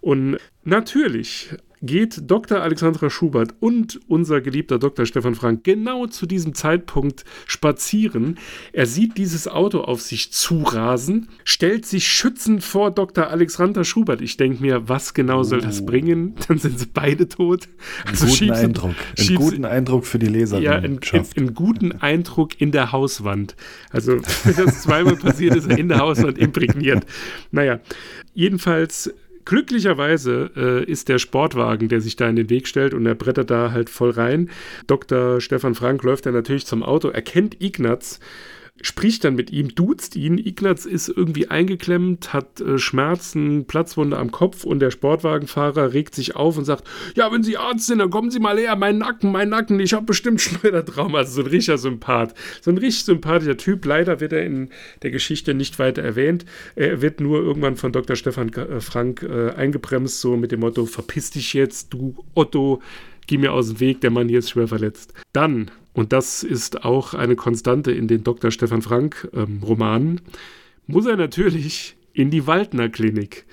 Und 0.00 0.38
natürlich 0.64 1.50
geht 1.82 2.30
Dr. 2.30 2.60
Alexandra 2.60 3.08
Schubert 3.10 3.54
und 3.60 4.00
unser 4.06 4.40
geliebter 4.40 4.78
Dr. 4.78 5.06
Stefan 5.06 5.34
Frank 5.34 5.64
genau 5.64 6.06
zu 6.06 6.26
diesem 6.26 6.54
Zeitpunkt 6.54 7.24
spazieren. 7.46 8.38
Er 8.72 8.86
sieht 8.86 9.16
dieses 9.16 9.48
Auto 9.48 9.80
auf 9.80 10.02
sich 10.02 10.32
zurasen, 10.32 11.28
stellt 11.44 11.86
sich 11.86 12.06
schützend 12.08 12.62
vor 12.62 12.90
Dr. 12.90 13.28
Alexandra 13.28 13.84
Schubert. 13.84 14.20
Ich 14.20 14.36
denke 14.36 14.62
mir, 14.62 14.88
was 14.88 15.14
genau 15.14 15.42
soll 15.42 15.60
das 15.60 15.82
oh. 15.82 15.86
bringen? 15.86 16.34
Dann 16.48 16.58
sind 16.58 16.78
sie 16.78 16.86
beide 16.92 17.28
tot. 17.28 17.68
Also 18.04 18.26
einen 18.26 18.34
guten 18.34 18.50
Eindruck. 18.52 18.94
Einen 19.18 19.34
guten 19.36 19.64
Eindruck 19.64 20.06
für 20.06 20.18
die 20.18 20.26
Leser. 20.26 20.58
Ja, 20.58 20.76
einen, 20.76 21.00
einen 21.36 21.54
guten 21.54 21.92
Eindruck 21.92 22.60
in 22.60 22.72
der 22.72 22.92
Hauswand. 22.92 23.56
Also, 23.90 24.18
wenn 24.44 24.56
das 24.64 24.82
zweimal 24.82 25.16
passiert 25.16 25.56
ist, 25.56 25.68
er 25.68 25.78
in 25.78 25.88
der 25.88 25.98
Hauswand 25.98 26.38
imprägniert. 26.38 27.04
Naja, 27.50 27.80
jedenfalls 28.34 29.12
Glücklicherweise 29.44 30.50
äh, 30.56 30.84
ist 30.84 31.08
der 31.08 31.18
Sportwagen, 31.18 31.88
der 31.88 32.00
sich 32.00 32.16
da 32.16 32.28
in 32.28 32.36
den 32.36 32.50
Weg 32.50 32.68
stellt 32.68 32.94
und 32.94 33.06
er 33.06 33.14
brettert 33.14 33.50
da 33.50 33.72
halt 33.72 33.90
voll 33.90 34.10
rein. 34.10 34.50
Dr. 34.86 35.40
Stefan 35.40 35.74
Frank 35.74 36.02
läuft 36.02 36.26
dann 36.26 36.34
natürlich 36.34 36.66
zum 36.66 36.82
Auto, 36.82 37.08
erkennt 37.08 37.60
Ignaz 37.60 38.20
spricht 38.82 39.24
dann 39.24 39.34
mit 39.34 39.50
ihm, 39.50 39.74
duzt 39.74 40.16
ihn. 40.16 40.38
Ignaz 40.38 40.86
ist 40.86 41.08
irgendwie 41.08 41.48
eingeklemmt, 41.48 42.32
hat 42.32 42.60
äh, 42.60 42.78
Schmerzen, 42.78 43.66
Platzwunde 43.66 44.16
am 44.16 44.30
Kopf 44.30 44.64
und 44.64 44.80
der 44.80 44.90
Sportwagenfahrer 44.90 45.92
regt 45.92 46.14
sich 46.14 46.36
auf 46.36 46.56
und 46.56 46.64
sagt: 46.64 46.84
Ja, 47.14 47.32
wenn 47.32 47.42
Sie 47.42 47.56
Arzt 47.56 47.86
sind, 47.86 47.98
dann 47.98 48.10
kommen 48.10 48.30
Sie 48.30 48.40
mal 48.40 48.58
her, 48.58 48.76
mein 48.76 48.98
Nacken, 48.98 49.32
mein 49.32 49.48
Nacken, 49.48 49.80
ich 49.80 49.92
habe 49.92 50.06
bestimmt 50.06 50.40
Schleudertraum. 50.40 51.14
Also 51.14 51.32
so 51.32 51.40
ein 51.42 51.48
richtiger 51.48 51.78
Sympath. 51.78 52.34
So 52.60 52.70
ein 52.70 52.78
richtig 52.78 53.04
sympathischer 53.04 53.56
Typ. 53.56 53.84
Leider 53.84 54.20
wird 54.20 54.32
er 54.32 54.44
in 54.44 54.70
der 55.02 55.10
Geschichte 55.10 55.54
nicht 55.54 55.78
weiter 55.78 56.02
erwähnt. 56.02 56.44
Er 56.74 57.02
wird 57.02 57.20
nur 57.20 57.40
irgendwann 57.40 57.76
von 57.76 57.92
Dr. 57.92 58.16
Stefan 58.16 58.52
äh, 58.52 58.80
Frank 58.80 59.22
äh, 59.22 59.50
eingebremst, 59.50 60.20
so 60.20 60.36
mit 60.36 60.52
dem 60.52 60.60
Motto: 60.60 60.86
Verpiss 60.86 61.30
dich 61.30 61.52
jetzt, 61.52 61.92
du 61.92 62.14
Otto, 62.34 62.80
geh 63.30 63.38
mir 63.38 63.52
aus 63.52 63.68
dem 63.68 63.78
Weg, 63.78 64.00
der 64.00 64.10
Mann 64.10 64.28
hier 64.28 64.40
ist 64.40 64.50
schwer 64.50 64.66
verletzt. 64.66 65.14
Dann 65.32 65.70
und 65.92 66.12
das 66.12 66.42
ist 66.42 66.84
auch 66.84 67.14
eine 67.14 67.36
Konstante 67.36 67.92
in 67.92 68.08
den 68.08 68.24
Dr. 68.24 68.50
Stefan 68.50 68.82
Frank 68.82 69.28
ähm, 69.32 69.60
muss 70.88 71.06
er 71.06 71.16
natürlich 71.16 71.96
in 72.12 72.30
die 72.30 72.48
Waldner 72.48 72.88
Klinik 72.88 73.46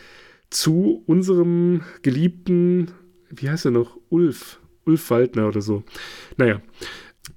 zu 0.49 1.03
unserem 1.05 1.83
geliebten, 2.01 2.89
wie 3.29 3.49
heißt 3.49 3.65
er 3.65 3.71
noch, 3.71 3.99
Ulf, 4.09 4.59
Ulf 4.85 5.11
Waldner 5.11 5.47
oder 5.47 5.61
so. 5.61 5.83
Naja, 6.37 6.59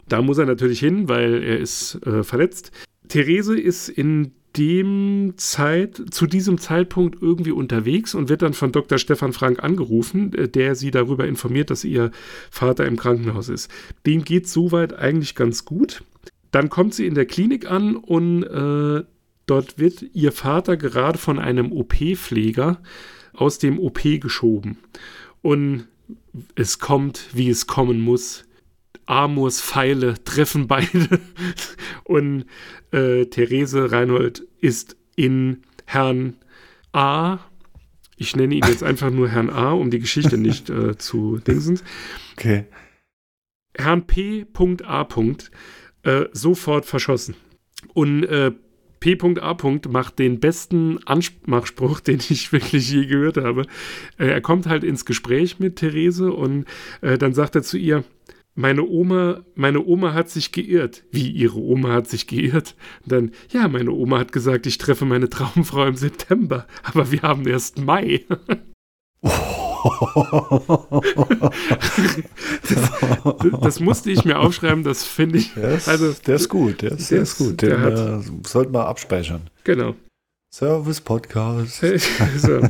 da 0.08 0.22
muss 0.22 0.38
er 0.38 0.46
natürlich 0.46 0.80
hin, 0.80 1.10
weil 1.10 1.42
er 1.42 1.58
ist 1.58 1.96
äh, 2.06 2.24
verletzt. 2.24 2.72
Therese 3.08 3.58
ist 3.58 3.90
in 3.90 4.32
dem 4.56 5.34
Zeit, 5.36 6.00
zu 6.10 6.26
diesem 6.26 6.58
Zeitpunkt 6.58 7.22
irgendwie 7.22 7.52
unterwegs 7.52 8.14
und 8.14 8.28
wird 8.28 8.42
dann 8.42 8.52
von 8.52 8.72
Dr. 8.72 8.98
Stefan 8.98 9.32
Frank 9.32 9.62
angerufen, 9.62 10.32
äh, 10.34 10.48
der 10.48 10.74
sie 10.74 10.90
darüber 10.90 11.26
informiert, 11.26 11.70
dass 11.70 11.84
ihr 11.84 12.10
Vater 12.50 12.86
im 12.86 12.96
Krankenhaus 12.96 13.48
ist. 13.48 13.70
Dem 14.06 14.24
geht 14.24 14.48
soweit 14.48 14.92
eigentlich 14.98 15.34
ganz 15.34 15.64
gut. 15.64 16.02
Dann 16.50 16.68
kommt 16.68 16.94
sie 16.94 17.06
in 17.06 17.14
der 17.14 17.26
Klinik 17.26 17.70
an 17.70 17.96
und 17.96 18.42
äh, 18.42 19.04
dort 19.46 19.78
wird 19.78 20.04
ihr 20.14 20.32
Vater 20.32 20.76
gerade 20.76 21.18
von 21.18 21.38
einem 21.38 21.70
OP-Pfleger 21.72 22.80
aus 23.32 23.58
dem 23.58 23.78
OP 23.78 24.00
geschoben. 24.02 24.78
Und 25.42 25.86
es 26.56 26.78
kommt, 26.78 27.28
wie 27.32 27.48
es 27.48 27.66
kommen 27.66 28.00
muss. 28.00 28.44
Amors 29.10 29.60
Pfeile 29.60 30.22
treffen 30.22 30.68
beide 30.68 31.20
und 32.04 32.46
äh, 32.92 33.26
Therese 33.26 33.90
Reinhold 33.90 34.46
ist 34.60 34.96
in 35.16 35.62
Herrn 35.84 36.36
A. 36.92 37.38
Ich 38.16 38.36
nenne 38.36 38.54
ihn 38.54 38.64
jetzt 38.68 38.84
einfach 38.84 39.10
nur 39.10 39.28
Herrn 39.28 39.50
A, 39.50 39.72
um 39.72 39.90
die 39.90 39.98
Geschichte 39.98 40.38
nicht 40.38 40.70
äh, 40.70 40.96
zu 40.96 41.38
dingsen. 41.38 41.80
Okay. 42.36 42.66
Herrn 43.76 44.06
P.A. 44.06 45.08
Äh, 46.02 46.24
sofort 46.32 46.86
verschossen. 46.86 47.34
Und 47.94 48.24
äh, 48.24 48.52
P.A. 49.00 49.56
macht 49.88 50.20
den 50.20 50.38
besten 50.38 50.98
Anmachspruch, 51.04 51.98
den 51.98 52.20
ich 52.28 52.52
wirklich 52.52 52.88
je 52.88 53.06
gehört 53.06 53.38
habe. 53.38 53.62
Äh, 54.18 54.28
er 54.28 54.40
kommt 54.40 54.68
halt 54.68 54.84
ins 54.84 55.04
Gespräch 55.04 55.58
mit 55.58 55.76
Therese 55.76 56.32
und 56.32 56.66
äh, 57.00 57.18
dann 57.18 57.34
sagt 57.34 57.56
er 57.56 57.62
zu 57.62 57.76
ihr, 57.76 58.04
meine 58.60 58.86
Oma, 58.86 59.40
meine 59.54 59.84
Oma 59.84 60.12
hat 60.12 60.28
sich 60.28 60.52
geirrt. 60.52 61.02
Wie 61.10 61.30
ihre 61.30 61.58
Oma 61.58 61.94
hat 61.94 62.08
sich 62.08 62.26
geirrt? 62.26 62.76
Dann, 63.06 63.32
ja, 63.50 63.66
meine 63.68 63.92
Oma 63.92 64.18
hat 64.18 64.32
gesagt, 64.32 64.66
ich 64.66 64.78
treffe 64.78 65.06
meine 65.06 65.28
Traumfrau 65.30 65.86
im 65.86 65.96
September, 65.96 66.66
aber 66.82 67.10
wir 67.10 67.22
haben 67.22 67.46
erst 67.46 67.78
Mai. 67.78 68.26
das, 72.68 72.90
das, 73.60 73.80
musste 73.80 74.10
ich 74.10 74.24
mir 74.24 74.38
aufschreiben, 74.38 74.84
das 74.84 75.04
finde 75.04 75.38
ich. 75.38 75.54
Der 75.54 75.74
ist, 75.74 75.88
also, 75.88 76.12
der 76.26 76.36
ist 76.36 76.48
gut, 76.48 76.82
der 76.82 76.92
ist, 76.92 77.10
der 77.10 77.22
ist 77.22 77.38
gut. 77.38 77.62
Den 77.62 77.72
äh, 77.72 78.20
sollten 78.46 78.72
wir 78.74 78.86
abspeichern. 78.86 79.48
Genau. 79.64 79.94
Service 80.52 81.00
Podcast. 81.00 81.80
so. 82.38 82.60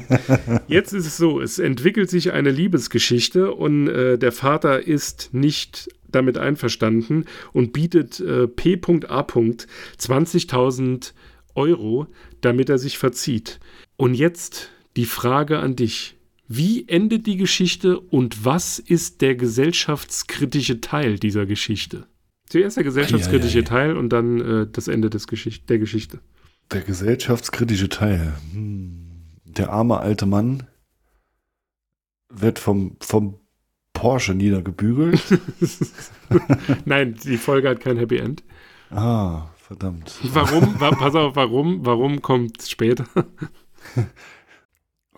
Jetzt 0.69 0.93
ist 0.93 1.07
es 1.07 1.17
so, 1.17 1.41
es 1.41 1.59
entwickelt 1.59 2.11
sich 2.11 2.33
eine 2.33 2.51
Liebesgeschichte 2.51 3.53
und 3.55 3.89
äh, 3.89 4.19
der 4.19 4.33
Vater 4.33 4.87
ist 4.87 5.33
nicht 5.33 5.89
damit 6.07 6.37
einverstanden 6.37 7.25
und 7.53 7.73
bietet 7.73 8.21
äh, 8.21 8.47
P.A. 8.49 9.23
20.000 9.23 11.13
Euro, 11.55 12.07
damit 12.43 12.69
er 12.69 12.77
sich 12.79 12.99
verzieht. 12.99 13.61
Und 13.97 14.13
jetzt 14.15 14.71
die 14.97 15.07
Frage 15.07 15.59
an 15.59 15.75
dich. 15.75 16.17
Wie 16.49 16.87
endet 16.87 17.27
die 17.27 17.37
Geschichte 17.37 17.99
und 17.99 18.45
was 18.45 18.79
ist 18.79 19.23
der 19.23 19.37
gesellschaftskritische 19.37 20.81
Teil 20.83 21.19
dieser 21.19 21.47
Geschichte? 21.47 22.07
Zuerst 22.47 22.77
der 22.77 22.85
gesellschaftskritische 22.85 23.59
ei, 23.59 23.61
ei, 23.61 23.65
ei. 23.65 23.69
Teil 23.69 23.97
und 23.97 24.11
dann 24.11 24.41
äh, 24.41 24.67
das 24.71 24.89
Ende 24.89 25.09
des 25.09 25.29
Geschicht 25.29 25.71
der 25.71 25.79
Geschichte. 25.79 26.21
Der 26.73 26.83
gesellschaftskritische 26.83 27.89
Teil. 27.89 28.33
Hm. 28.53 29.07
Der 29.45 29.71
arme 29.71 29.99
alte 29.99 30.27
Mann 30.27 30.69
wird 32.29 32.59
vom, 32.59 32.97
vom 33.00 33.41
Porsche 33.93 34.35
niedergebügelt. 34.35 35.23
Nein, 36.85 37.17
die 37.25 37.37
Folge 37.37 37.69
hat 37.69 37.81
kein 37.81 37.97
Happy 37.99 38.19
End. 38.19 38.45
Ah, 38.91 39.49
verdammt. 39.57 40.19
Warum? 40.23 40.75
pass 40.79 41.15
auf, 41.15 41.37
warum? 41.37 41.85
Warum 41.85 42.23
kommt 42.23 42.62
später? 42.62 43.05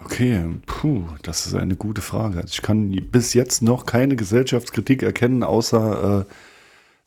Okay, 0.05 0.45
puh, 0.67 1.05
das 1.23 1.47
ist 1.47 1.55
eine 1.55 1.77
gute 1.77 2.01
Frage. 2.01 2.39
Also 2.41 2.49
ich 2.55 2.63
kann 2.63 2.91
bis 3.13 3.35
jetzt 3.35 3.63
noch 3.63 3.87
keine 3.87 4.17
Gesellschaftskritik 4.17 5.05
erkennen, 5.05 5.45
außer 5.45 6.27
äh, 6.27 6.33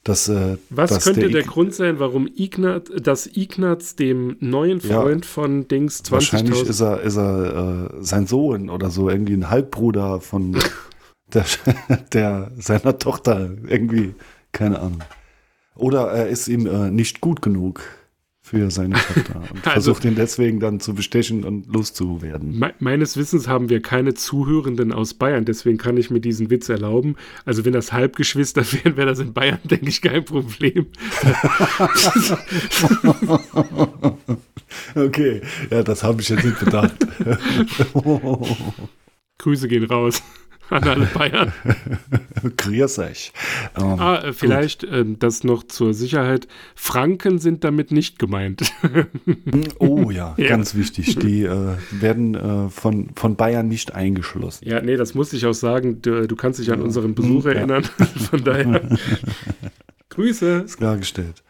dass, 0.06 0.30
äh, 0.30 0.58
Was 0.70 0.92
dass 0.92 1.04
könnte 1.04 1.22
der, 1.22 1.30
der 1.30 1.44
Grund 1.44 1.74
sein, 1.74 2.00
warum 2.00 2.28
Ignaz, 2.28 2.84
dass 2.96 3.26
Ignaz 3.26 3.96
dem 3.96 4.38
neuen 4.40 4.80
Freund 4.80 5.26
ja, 5.26 5.32
von 5.32 5.68
Dings 5.68 6.04
20.000... 6.04 6.12
Wahrscheinlich 6.12 6.62
ist 6.62 6.80
er, 6.80 7.02
ist 7.02 7.18
er 7.18 7.90
äh, 7.92 8.04
sein 8.04 8.28
Sohn 8.28 8.70
oder 8.70 8.92
so, 8.92 9.10
irgendwie 9.10 9.34
ein 9.34 9.50
Halbbruder 9.50 10.22
von 10.22 10.56
der, 11.34 11.46
der, 12.14 12.52
seiner 12.56 13.00
Tochter, 13.00 13.50
irgendwie, 13.68 14.14
keine 14.52 14.80
Ahnung. 14.80 15.04
Oder 15.76 16.12
er 16.12 16.30
ist 16.30 16.48
ihm 16.50 16.68
äh, 16.68 16.92
nicht 16.92 17.20
gut 17.20 17.42
genug. 17.42 17.82
Für 18.46 18.70
seine 18.70 18.94
Tochter 18.94 19.38
und 19.52 19.66
Also- 19.66 19.72
versucht 19.72 20.06
ihn 20.06 20.14
deswegen 20.14 20.60
dann 20.60 20.80
zu 20.80 20.94
bestechen 20.94 21.44
und 21.44 21.66
loszuwerden. 21.66 22.60
Me 22.60 22.75
meines 22.78 23.18
Wissens 23.18 23.48
haben 23.48 23.70
wir 23.70 23.82
keine 23.82 24.14
Zuhörenden 24.14 24.94
aus 24.94 25.16
Bayern, 25.16 25.46
deswegen 25.46 25.80
kann 25.80 25.98
ich 25.98 26.12
mir 26.12 26.20
diesen 26.20 26.52
Witz 26.52 26.70
erlauben. 26.70 27.16
Also 27.46 27.66
wenn 27.66 27.74
das 27.74 27.92
Halbgeschwister 27.92 28.62
wären, 28.72 28.98
wäre 28.98 29.08
das 29.08 29.18
in 29.20 29.34
Bayern, 29.34 29.58
denke 29.64 29.90
ich, 29.90 30.00
kein 30.02 30.24
Problem. 30.24 30.86
Okay, 34.96 35.42
ja, 35.72 35.84
das 35.84 36.04
habe 36.04 36.22
ich 36.22 36.30
jetzt 36.30 36.44
nicht 36.44 36.60
bedacht. 36.60 36.96
Grüße 39.38 39.68
gehen 39.68 39.86
raus 39.86 40.22
an 40.69 40.84
alle 40.84 41.05
Bayern. 41.05 41.53
Grüß 42.57 43.00
euch. 43.00 43.31
Ähm, 43.77 44.00
Ah, 44.00 44.17
äh, 44.24 44.34
vielleicht 44.34 44.84
ähm, 44.84 45.17
das 45.19 45.43
noch 45.43 45.63
zur 45.63 45.93
Sicherheit. 45.93 46.48
Franken 46.75 47.39
sind 47.39 47.63
damit 47.63 47.91
nicht 47.91 48.19
gemeint. 48.19 48.72
Oh 49.79 50.10
ja, 50.12 50.34
Ja. 50.38 50.48
ganz 50.48 50.75
wichtig. 50.75 51.17
Die 51.17 51.43
äh, 51.43 51.75
werden 51.91 52.36
äh, 52.36 52.69
von, 52.69 53.10
von 53.15 53.36
Bayern 53.36 53.67
nicht 53.67 53.93
eingeschlossen. 53.95 54.67
ja, 54.67 54.81
nee, 54.81 54.95
das 54.98 55.13
musste 55.13 55.36
ich 55.36 55.45
auch 55.45 55.53
sagen. 55.53 56.01
Du, 56.01 56.27
du 56.27 56.36
kannst 56.36 56.60
dich 56.60 56.72
an 56.72 56.81
unseren 56.81 57.15
Besuch 57.15 57.45
Ja. 57.45 57.51
erinnern. 57.51 57.84
Von 58.29 58.43
daher. 58.43 58.81
Grüße. 60.10 60.63
Ist 60.65 60.77
klargestellt. 60.77 61.43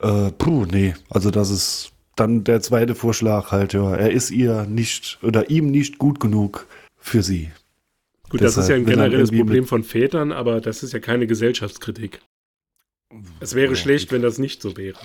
Äh, 0.00 0.30
puh, 0.32 0.64
nee. 0.66 0.94
Also 1.08 1.30
das 1.30 1.50
ist 1.50 1.92
dann 2.16 2.44
der 2.44 2.60
zweite 2.60 2.94
Vorschlag 2.94 3.50
halt, 3.52 3.72
ja. 3.72 3.94
Er 3.94 4.10
ist 4.10 4.30
ihr 4.30 4.64
nicht 4.64 5.18
oder 5.22 5.50
ihm 5.50 5.70
nicht 5.70 5.98
gut 5.98 6.20
genug 6.20 6.66
für 6.98 7.22
sie. 7.22 7.50
Gut, 8.30 8.40
das 8.40 8.56
ist 8.56 8.68
ja 8.68 8.76
ein 8.76 8.84
Deshalb 8.84 9.00
er 9.00 9.08
generelles 9.08 9.30
Problem 9.32 9.66
von 9.66 9.82
Vätern, 9.82 10.32
aber 10.32 10.60
das 10.60 10.82
ist 10.82 10.92
ja 10.92 11.00
keine 11.00 11.26
Gesellschaftskritik. 11.26 12.20
Es 13.40 13.54
wäre 13.54 13.72
Ja, 13.72 13.76
schlecht, 13.76 14.12
wenn 14.12 14.22
das 14.22 14.38
nicht 14.38 14.62
so 14.62 14.76
wäre. 14.76 14.98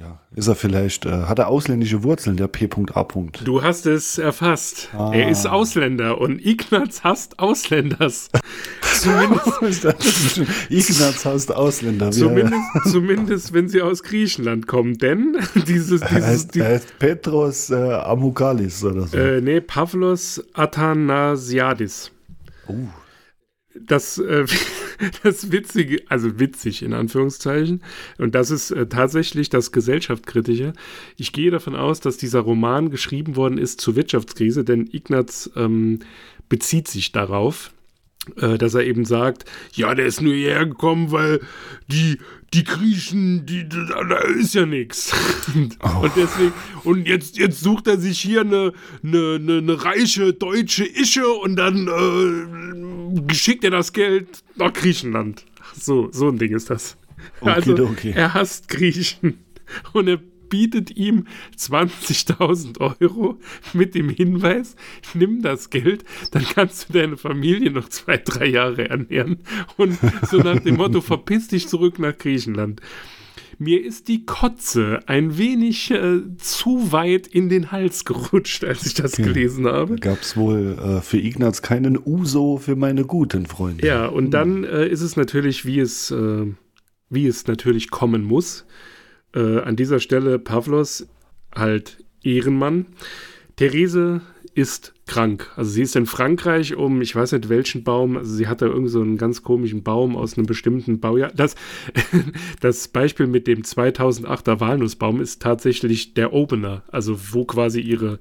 Ja, 0.00 0.18
ist 0.34 0.46
er 0.48 0.54
vielleicht, 0.54 1.04
äh, 1.04 1.10
hat 1.24 1.38
er 1.38 1.48
ausländische 1.48 2.02
Wurzeln, 2.02 2.38
der 2.38 2.48
P.A. 2.48 3.04
Du 3.44 3.62
hast 3.62 3.84
es 3.84 4.16
erfasst. 4.16 4.88
Ah. 4.96 5.10
Er 5.12 5.28
ist 5.28 5.46
Ausländer 5.46 6.18
und 6.18 6.38
Ignaz 6.42 7.04
hasst 7.04 7.38
Ausländers. 7.38 8.30
zumindest, 8.98 9.84
Ignaz 10.70 11.24
heißt 11.26 11.54
Ausländer. 11.54 12.06
er- 12.06 12.12
zumindest, 12.12 12.54
zumindest, 12.90 13.52
wenn 13.52 13.68
sie 13.68 13.82
aus 13.82 14.02
Griechenland 14.02 14.66
kommen. 14.66 14.96
Denn 14.96 15.36
dieses, 15.66 16.00
Er 16.00 16.08
dieses, 16.08 16.26
heißt, 16.26 16.54
die, 16.54 16.60
er 16.60 16.68
heißt 16.68 16.98
Petros 16.98 17.68
äh, 17.68 17.74
Amoukalis 17.74 18.82
oder 18.82 19.06
so. 19.06 19.16
äh, 19.18 19.42
nee, 19.42 19.60
Pavlos 19.60 20.42
Athanasiadis. 20.54 22.10
oh. 22.68 22.72
Das, 23.86 24.18
äh, 24.18 24.46
das 25.22 25.50
Witzige, 25.52 26.02
also 26.08 26.38
witzig 26.38 26.82
in 26.82 26.92
Anführungszeichen, 26.92 27.82
und 28.18 28.34
das 28.34 28.50
ist 28.50 28.70
äh, 28.70 28.86
tatsächlich 28.86 29.50
das 29.50 29.72
Gesellschaftskritische. 29.72 30.72
Ich 31.16 31.32
gehe 31.32 31.50
davon 31.50 31.74
aus, 31.76 32.00
dass 32.00 32.16
dieser 32.16 32.40
Roman 32.40 32.90
geschrieben 32.90 33.36
worden 33.36 33.58
ist 33.58 33.80
zur 33.80 33.96
Wirtschaftskrise, 33.96 34.64
denn 34.64 34.88
Ignaz 34.90 35.50
ähm, 35.56 36.00
bezieht 36.48 36.88
sich 36.88 37.12
darauf, 37.12 37.72
äh, 38.36 38.58
dass 38.58 38.74
er 38.74 38.84
eben 38.84 39.04
sagt, 39.04 39.44
ja, 39.72 39.94
der 39.94 40.06
ist 40.06 40.20
nur 40.20 40.34
hierher 40.34 40.66
gekommen, 40.66 41.10
weil 41.12 41.40
die, 41.88 42.18
die 42.52 42.64
Griechen, 42.64 43.46
die, 43.46 43.68
da, 43.68 44.18
ist 44.38 44.54
ja 44.54 44.66
nichts. 44.66 45.12
Und 45.54 46.12
deswegen, 46.16 46.52
und 46.84 47.06
jetzt, 47.06 47.38
jetzt 47.38 47.60
sucht 47.60 47.86
er 47.86 47.98
sich 47.98 48.20
hier 48.20 48.40
eine, 48.40 48.72
eine, 49.04 49.36
eine, 49.36 49.58
eine 49.58 49.84
reiche 49.84 50.32
deutsche 50.32 50.84
Ische 50.84 51.28
und 51.28 51.56
dann 51.56 51.88
äh, 53.28 53.34
schickt 53.34 53.64
er 53.64 53.70
das 53.70 53.92
Geld 53.92 54.42
nach 54.56 54.72
Griechenland. 54.72 55.44
So, 55.78 56.10
so 56.12 56.28
ein 56.28 56.38
Ding 56.38 56.54
ist 56.54 56.70
das. 56.70 56.96
Also, 57.40 57.72
Okidoki. 57.72 58.10
er 58.10 58.34
hasst 58.34 58.68
Griechen 58.68 59.38
und 59.92 60.08
er 60.08 60.18
bietet 60.50 60.94
ihm 60.96 61.26
20.000 61.56 62.80
Euro 63.00 63.38
mit 63.72 63.94
dem 63.94 64.08
Hinweis, 64.10 64.76
nimm 65.14 65.40
das 65.42 65.70
Geld, 65.70 66.04
dann 66.32 66.44
kannst 66.44 66.88
du 66.88 66.92
deine 66.92 67.16
Familie 67.16 67.70
noch 67.70 67.88
zwei, 67.88 68.18
drei 68.18 68.46
Jahre 68.46 68.88
ernähren 68.90 69.38
und 69.76 69.98
so 70.30 70.38
nach 70.38 70.60
dem 70.60 70.76
Motto, 70.76 71.00
verpiss 71.00 71.48
dich 71.48 71.68
zurück 71.68 71.98
nach 71.98 72.16
Griechenland. 72.18 72.80
Mir 73.62 73.84
ist 73.84 74.08
die 74.08 74.24
Kotze 74.24 75.00
ein 75.04 75.36
wenig 75.36 75.90
äh, 75.90 76.20
zu 76.38 76.92
weit 76.92 77.26
in 77.26 77.50
den 77.50 77.70
Hals 77.70 78.06
gerutscht, 78.06 78.64
als 78.64 78.86
ich 78.86 78.94
das 78.94 79.14
Okay. 79.14 79.24
gelesen 79.24 79.66
habe. 79.66 79.96
Gab 79.96 80.22
es 80.22 80.34
wohl 80.34 80.78
äh, 80.82 81.02
für 81.02 81.18
Ignaz 81.18 81.60
keinen 81.60 81.98
Uso 82.02 82.56
für 82.56 82.74
meine 82.74 83.04
guten 83.04 83.44
Freunde. 83.44 83.86
Ja, 83.86 84.06
und 84.06 84.30
dann 84.30 84.64
äh, 84.64 84.88
ist 84.88 85.02
es 85.02 85.14
natürlich, 85.16 85.66
wie 85.66 85.78
es, 85.78 86.10
äh, 86.10 86.46
wie 87.10 87.26
es 87.26 87.46
natürlich 87.48 87.90
kommen 87.90 88.24
muss. 88.24 88.64
Äh, 89.34 89.60
an 89.60 89.76
dieser 89.76 90.00
Stelle 90.00 90.38
Pavlos 90.38 91.06
halt 91.54 92.04
Ehrenmann. 92.22 92.86
Therese 93.56 94.22
ist 94.54 94.94
krank. 95.06 95.50
Also 95.56 95.70
sie 95.70 95.82
ist 95.82 95.96
in 95.96 96.06
Frankreich 96.06 96.74
um, 96.76 97.02
ich 97.02 97.14
weiß 97.14 97.32
nicht 97.32 97.48
welchen 97.48 97.84
Baum, 97.84 98.16
also 98.16 98.34
sie 98.34 98.46
hat 98.46 98.62
da 98.62 98.66
irgendwie 98.66 98.90
so 98.90 99.00
einen 99.00 99.16
ganz 99.16 99.42
komischen 99.42 99.82
Baum 99.82 100.16
aus 100.16 100.36
einem 100.36 100.46
bestimmten 100.46 101.00
Baujahr. 101.00 101.32
Das, 101.34 101.54
das 102.60 102.88
Beispiel 102.88 103.26
mit 103.26 103.46
dem 103.46 103.62
2008er 103.62 104.60
Walnussbaum 104.60 105.20
ist 105.20 105.42
tatsächlich 105.42 106.14
der 106.14 106.32
Opener, 106.32 106.82
also 106.88 107.18
wo 107.32 107.44
quasi 107.44 107.80
ihre 107.80 108.18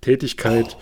Tätigkeit 0.00 0.76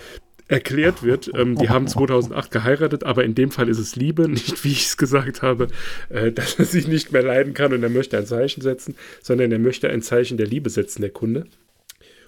erklärt 0.51 1.03
wird. 1.03 1.31
Ähm, 1.35 1.57
die 1.57 1.69
haben 1.69 1.87
2008 1.87 2.51
geheiratet, 2.51 3.05
aber 3.05 3.25
in 3.25 3.35
dem 3.35 3.51
Fall 3.51 3.69
ist 3.69 3.79
es 3.79 3.97
Liebe, 3.97 4.29
nicht 4.29 4.65
wie 4.65 4.73
ich 4.73 4.87
es 4.87 4.97
gesagt 4.97 5.43
habe, 5.43 5.69
äh, 6.09 6.33
dass 6.33 6.59
er 6.59 6.65
sich 6.65 6.89
nicht 6.89 7.13
mehr 7.13 7.23
leiden 7.23 7.55
kann 7.55 7.73
und 7.73 7.83
er 7.83 7.89
möchte 7.89 8.19
ein 8.19 8.27
Zeichen 8.27 8.61
setzen, 8.61 8.97
sondern 9.23 9.53
er 9.53 9.59
möchte 9.59 9.89
ein 9.89 10.03
Zeichen 10.03 10.37
der 10.37 10.47
Liebe 10.47 10.69
setzen, 10.69 11.03
der 11.03 11.11
Kunde. 11.11 11.47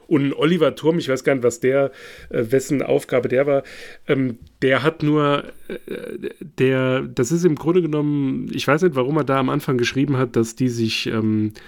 Und 0.07 0.35
Oliver 0.35 0.75
Turm, 0.75 0.99
ich 0.99 1.09
weiß 1.09 1.25
gar 1.25 1.35
nicht, 1.35 1.45
was 1.45 1.61
der, 1.61 1.91
äh, 2.29 2.45
wessen 2.51 2.83
Aufgabe 2.83 3.29
der 3.29 3.47
war, 3.47 3.63
ähm, 4.07 4.39
der 4.61 4.83
hat 4.83 5.03
nur, 5.03 5.45
äh, 5.69 6.29
der, 6.59 7.03
das 7.03 7.33
ist 7.33 7.45
im 7.45 7.57
Grunde 7.57 7.83
genommen, 7.83 8.51
ich 8.53 8.69
weiß 8.69 8.83
nicht, 8.83 8.95
warum 8.95 9.17
er 9.17 9.25
da 9.25 9.39
am 9.39 9.49
Anfang 9.49 9.79
geschrieben 9.79 10.17
hat, 10.17 10.37
dass 10.37 10.55
die 10.55 10.69
sich, 10.69 11.07
ähm, 11.07 11.53
äh, 11.57 11.61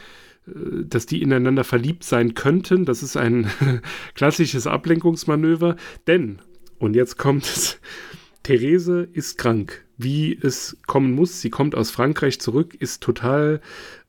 dass 0.47 1.07
die 1.07 1.23
ineinander 1.23 1.65
verliebt 1.65 2.05
sein 2.05 2.35
könnten. 2.35 2.85
Das 2.85 3.03
ist 3.03 3.17
ein 3.17 3.51
klassisches 4.15 4.67
Ablenkungsmanöver, 4.67 5.77
denn, 6.07 6.41
und 6.79 6.95
jetzt 6.95 7.17
kommt 7.17 7.45
es, 7.45 7.81
Therese 8.43 9.09
ist 9.13 9.39
krank, 9.39 9.85
wie 9.97 10.39
es 10.41 10.77
kommen 10.87 11.13
muss. 11.13 11.41
Sie 11.41 11.51
kommt 11.51 11.75
aus 11.75 11.91
Frankreich 11.91 12.41
zurück, 12.41 12.75
ist 12.75 13.03
total 13.03 13.61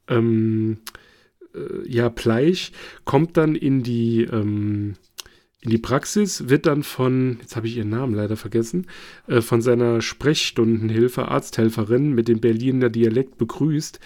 ähm, 0.09 0.79
äh, 1.53 1.87
ja 1.87 2.09
bleich, 2.09 2.73
kommt 3.05 3.37
dann 3.37 3.55
in 3.55 3.81
die 3.81 4.23
ähm, 4.23 4.95
in 5.61 5.71
die 5.71 5.79
Praxis, 5.79 6.47
wird 6.47 6.67
dann 6.67 6.83
von, 6.83 7.39
jetzt 7.41 7.55
habe 7.55 7.65
ich 7.65 7.77
ihren 7.77 7.89
Namen 7.89 8.13
leider 8.13 8.37
vergessen, 8.37 8.85
äh, 9.25 9.41
von 9.41 9.61
seiner 9.61 9.99
Sprechstundenhilfe, 9.99 11.27
Arzthelferin 11.27 12.13
mit 12.13 12.27
dem 12.27 12.39
Berliner 12.39 12.91
Dialekt 12.91 13.39
begrüßt. 13.39 13.99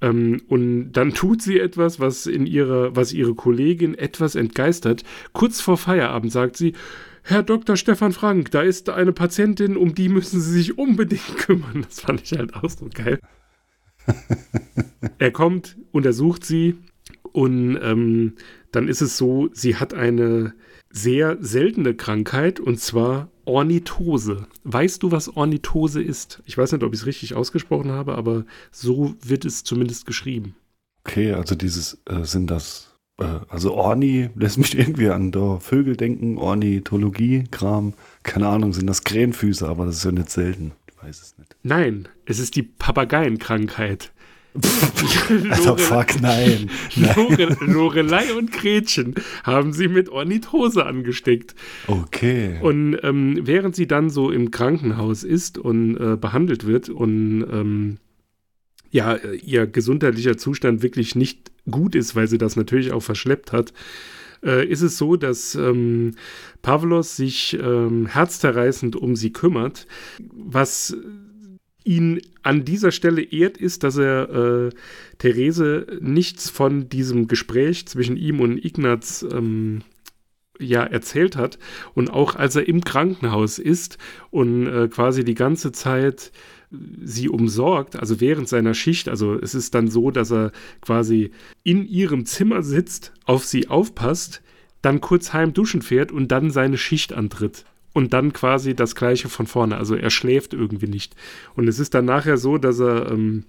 Ähm, 0.00 0.42
und 0.48 0.92
dann 0.92 1.14
tut 1.14 1.42
sie 1.42 1.58
etwas, 1.58 2.00
was 2.00 2.26
in 2.26 2.46
ihrer, 2.46 2.96
was 2.96 3.12
ihre 3.12 3.34
Kollegin 3.34 3.94
etwas 3.94 4.34
entgeistert. 4.34 5.04
Kurz 5.32 5.60
vor 5.60 5.76
Feierabend 5.76 6.32
sagt 6.32 6.56
sie, 6.56 6.74
Herr 7.22 7.42
Dr. 7.42 7.76
Stefan 7.76 8.12
Frank, 8.12 8.50
da 8.50 8.62
ist 8.62 8.88
eine 8.88 9.12
Patientin, 9.12 9.76
um 9.76 9.94
die 9.94 10.08
müssen 10.08 10.40
Sie 10.40 10.52
sich 10.52 10.78
unbedingt 10.78 11.36
kümmern. 11.38 11.82
Das 11.82 12.00
fand 12.00 12.22
ich 12.22 12.32
halt 12.32 12.54
auch 12.54 12.70
so 12.70 12.88
geil. 12.92 13.18
er 15.18 15.30
kommt, 15.30 15.76
untersucht 15.92 16.44
sie 16.44 16.76
und 17.32 17.78
ähm, 17.82 18.34
dann 18.72 18.88
ist 18.88 19.02
es 19.02 19.16
so, 19.16 19.50
sie 19.52 19.76
hat 19.76 19.94
eine 19.94 20.54
sehr 20.90 21.38
seltene 21.40 21.94
Krankheit 21.94 22.60
und 22.60 22.80
zwar 22.80 23.28
Ornithose. 23.44 24.46
Weißt 24.64 25.02
du, 25.02 25.10
was 25.10 25.36
Ornithose 25.36 26.02
ist? 26.02 26.42
Ich 26.46 26.58
weiß 26.58 26.72
nicht, 26.72 26.82
ob 26.82 26.92
ich 26.92 27.00
es 27.00 27.06
richtig 27.06 27.34
ausgesprochen 27.34 27.90
habe, 27.90 28.16
aber 28.16 28.44
so 28.70 29.14
wird 29.24 29.44
es 29.44 29.64
zumindest 29.64 30.06
geschrieben. 30.06 30.54
Okay, 31.04 31.32
also 31.32 31.54
dieses, 31.54 32.00
äh, 32.06 32.24
sind 32.24 32.50
das, 32.50 32.94
äh, 33.20 33.38
also 33.48 33.74
Orni 33.74 34.30
lässt 34.34 34.58
mich 34.58 34.78
irgendwie 34.78 35.08
an 35.08 35.32
Vögel 35.60 35.96
denken, 35.96 36.38
Ornithologie, 36.38 37.44
Kram, 37.50 37.94
keine 38.22 38.48
Ahnung, 38.48 38.72
sind 38.72 38.86
das 38.86 39.04
Krähenfüße, 39.04 39.66
aber 39.66 39.86
das 39.86 39.96
ist 39.96 40.04
ja 40.04 40.12
nicht 40.12 40.30
selten. 40.30 40.72
Ich 40.88 41.02
weiß 41.02 41.22
es 41.22 41.38
nicht. 41.38 41.56
Nein, 41.62 42.08
es 42.26 42.38
ist 42.38 42.56
die 42.56 42.62
Papageienkrankheit. 42.62 44.12
Also 45.50 45.76
fuck, 45.76 46.20
nein. 46.20 46.70
nein. 46.96 47.14
Lore, 47.16 47.56
Lorelei 47.60 48.34
und 48.34 48.52
Gretchen 48.52 49.14
haben 49.44 49.72
sie 49.72 49.88
mit 49.88 50.08
Ornithose 50.08 50.84
angesteckt. 50.84 51.54
Okay. 51.86 52.58
Und 52.60 52.98
ähm, 53.02 53.38
während 53.42 53.76
sie 53.76 53.86
dann 53.86 54.10
so 54.10 54.30
im 54.30 54.50
Krankenhaus 54.50 55.22
ist 55.22 55.58
und 55.58 55.96
äh, 55.96 56.16
behandelt 56.16 56.66
wird 56.66 56.88
und 56.88 57.46
ähm, 57.50 57.98
ja, 58.90 59.16
ihr 59.16 59.66
gesundheitlicher 59.66 60.36
Zustand 60.36 60.82
wirklich 60.82 61.14
nicht 61.14 61.52
gut 61.70 61.94
ist, 61.94 62.16
weil 62.16 62.26
sie 62.26 62.38
das 62.38 62.56
natürlich 62.56 62.90
auch 62.90 63.02
verschleppt 63.02 63.52
hat, 63.52 63.72
äh, 64.44 64.66
ist 64.66 64.82
es 64.82 64.98
so, 64.98 65.16
dass 65.16 65.54
ähm, 65.54 66.12
Pavlos 66.62 67.16
sich 67.16 67.56
ähm, 67.60 68.06
herzzerreißend 68.06 68.96
um 68.96 69.14
sie 69.14 69.32
kümmert, 69.32 69.86
was 70.32 70.96
ihn 71.84 72.20
an 72.42 72.64
dieser 72.64 72.92
Stelle 72.92 73.22
ehrt, 73.22 73.56
ist, 73.56 73.84
dass 73.84 73.96
er 73.96 74.30
äh, 74.30 74.70
Therese 75.18 75.86
nichts 76.00 76.50
von 76.50 76.88
diesem 76.88 77.28
Gespräch 77.28 77.86
zwischen 77.86 78.16
ihm 78.16 78.40
und 78.40 78.64
Ignaz 78.64 79.24
ähm, 79.30 79.82
ja 80.58 80.82
erzählt 80.84 81.36
hat 81.36 81.58
und 81.94 82.10
auch 82.10 82.36
als 82.36 82.56
er 82.56 82.68
im 82.68 82.82
Krankenhaus 82.84 83.58
ist 83.58 83.98
und 84.30 84.66
äh, 84.66 84.88
quasi 84.88 85.24
die 85.24 85.34
ganze 85.34 85.72
Zeit 85.72 86.32
sie 87.02 87.28
umsorgt, 87.28 87.96
also 87.96 88.20
während 88.20 88.48
seiner 88.48 88.74
Schicht, 88.74 89.08
also 89.08 89.34
es 89.34 89.54
ist 89.54 89.74
dann 89.74 89.88
so, 89.88 90.10
dass 90.10 90.30
er 90.30 90.52
quasi 90.80 91.32
in 91.64 91.84
ihrem 91.84 92.26
Zimmer 92.26 92.62
sitzt, 92.62 93.12
auf 93.24 93.44
sie 93.44 93.68
aufpasst, 93.68 94.40
dann 94.80 95.00
kurz 95.00 95.32
heim 95.32 95.52
duschen 95.52 95.82
fährt 95.82 96.12
und 96.12 96.28
dann 96.28 96.50
seine 96.50 96.78
Schicht 96.78 97.12
antritt. 97.12 97.64
Und 97.92 98.12
dann 98.12 98.32
quasi 98.32 98.74
das 98.74 98.94
gleiche 98.94 99.28
von 99.28 99.46
vorne. 99.46 99.76
Also 99.76 99.96
er 99.96 100.10
schläft 100.10 100.54
irgendwie 100.54 100.86
nicht. 100.86 101.16
Und 101.54 101.66
es 101.68 101.78
ist 101.78 101.94
dann 101.94 102.04
nachher 102.04 102.36
so, 102.36 102.56
dass 102.56 102.78
er 102.78 103.10
ähm, 103.10 103.44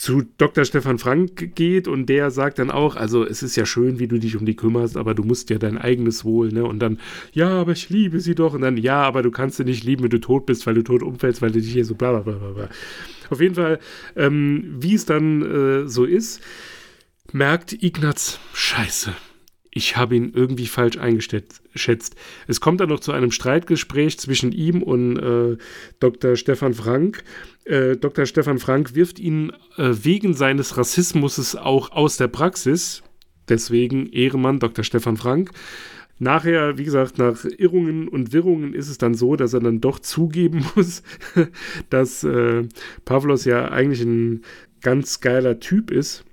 zu 0.00 0.22
Dr. 0.38 0.64
Stefan 0.64 0.98
Frank 0.98 1.54
geht 1.54 1.86
und 1.86 2.06
der 2.06 2.30
sagt 2.30 2.58
dann 2.58 2.70
auch, 2.70 2.96
also 2.96 3.22
es 3.22 3.42
ist 3.42 3.56
ja 3.56 3.66
schön, 3.66 3.98
wie 3.98 4.08
du 4.08 4.18
dich 4.18 4.34
um 4.36 4.46
die 4.46 4.56
kümmerst, 4.56 4.96
aber 4.96 5.14
du 5.14 5.24
musst 5.24 5.50
ja 5.50 5.58
dein 5.58 5.76
eigenes 5.76 6.24
Wohl, 6.24 6.52
ne? 6.52 6.64
Und 6.64 6.78
dann, 6.78 6.98
ja, 7.32 7.50
aber 7.50 7.72
ich 7.72 7.90
liebe 7.90 8.18
sie 8.20 8.34
doch. 8.34 8.54
Und 8.54 8.62
dann, 8.62 8.78
ja, 8.78 9.02
aber 9.02 9.22
du 9.22 9.30
kannst 9.30 9.58
sie 9.58 9.64
nicht 9.64 9.84
lieben, 9.84 10.04
wenn 10.04 10.10
du 10.10 10.20
tot 10.20 10.46
bist, 10.46 10.66
weil 10.66 10.74
du 10.74 10.82
tot 10.82 11.02
umfällst, 11.02 11.42
weil 11.42 11.50
du 11.50 11.60
dich 11.60 11.72
hier 11.72 11.84
so 11.84 11.94
bla 11.94 12.18
bla 12.18 12.32
bla 12.32 12.50
bla. 12.52 12.68
Auf 13.28 13.40
jeden 13.42 13.56
Fall, 13.56 13.78
ähm, 14.16 14.76
wie 14.78 14.94
es 14.94 15.04
dann 15.04 15.42
äh, 15.42 15.86
so 15.86 16.04
ist, 16.04 16.40
merkt 17.32 17.82
Ignaz, 17.82 18.40
scheiße, 18.54 19.12
ich 19.72 19.96
habe 19.96 20.16
ihn 20.16 20.32
irgendwie 20.34 20.66
falsch 20.66 20.98
eingeschätzt. 20.98 22.16
Es 22.48 22.60
kommt 22.60 22.80
dann 22.80 22.88
noch 22.88 23.00
zu 23.00 23.12
einem 23.12 23.30
Streitgespräch 23.30 24.18
zwischen 24.18 24.52
ihm 24.52 24.82
und 24.82 25.16
äh, 25.16 25.56
Dr. 26.00 26.36
Stefan 26.36 26.74
Frank. 26.74 27.22
Äh, 27.64 27.96
Dr. 27.96 28.26
Stefan 28.26 28.58
Frank 28.58 28.94
wirft 28.94 29.20
ihn 29.20 29.52
äh, 29.76 29.92
wegen 30.02 30.34
seines 30.34 30.76
Rassismus 30.76 31.54
auch 31.54 31.92
aus 31.92 32.16
der 32.16 32.28
Praxis. 32.28 33.02
Deswegen 33.48 34.06
Ehremann 34.06 34.58
Dr. 34.58 34.84
Stefan 34.84 35.16
Frank. 35.16 35.50
Nachher, 36.18 36.76
wie 36.76 36.84
gesagt, 36.84 37.18
nach 37.18 37.44
Irrungen 37.44 38.08
und 38.08 38.32
Wirrungen 38.32 38.74
ist 38.74 38.88
es 38.88 38.98
dann 38.98 39.14
so, 39.14 39.36
dass 39.36 39.54
er 39.54 39.60
dann 39.60 39.80
doch 39.80 40.00
zugeben 40.00 40.66
muss, 40.74 41.02
dass 41.90 42.24
äh, 42.24 42.64
Pavlos 43.04 43.44
ja 43.44 43.70
eigentlich 43.70 44.02
ein 44.02 44.42
ganz 44.82 45.20
geiler 45.20 45.60
Typ 45.60 45.90
ist 45.90 46.24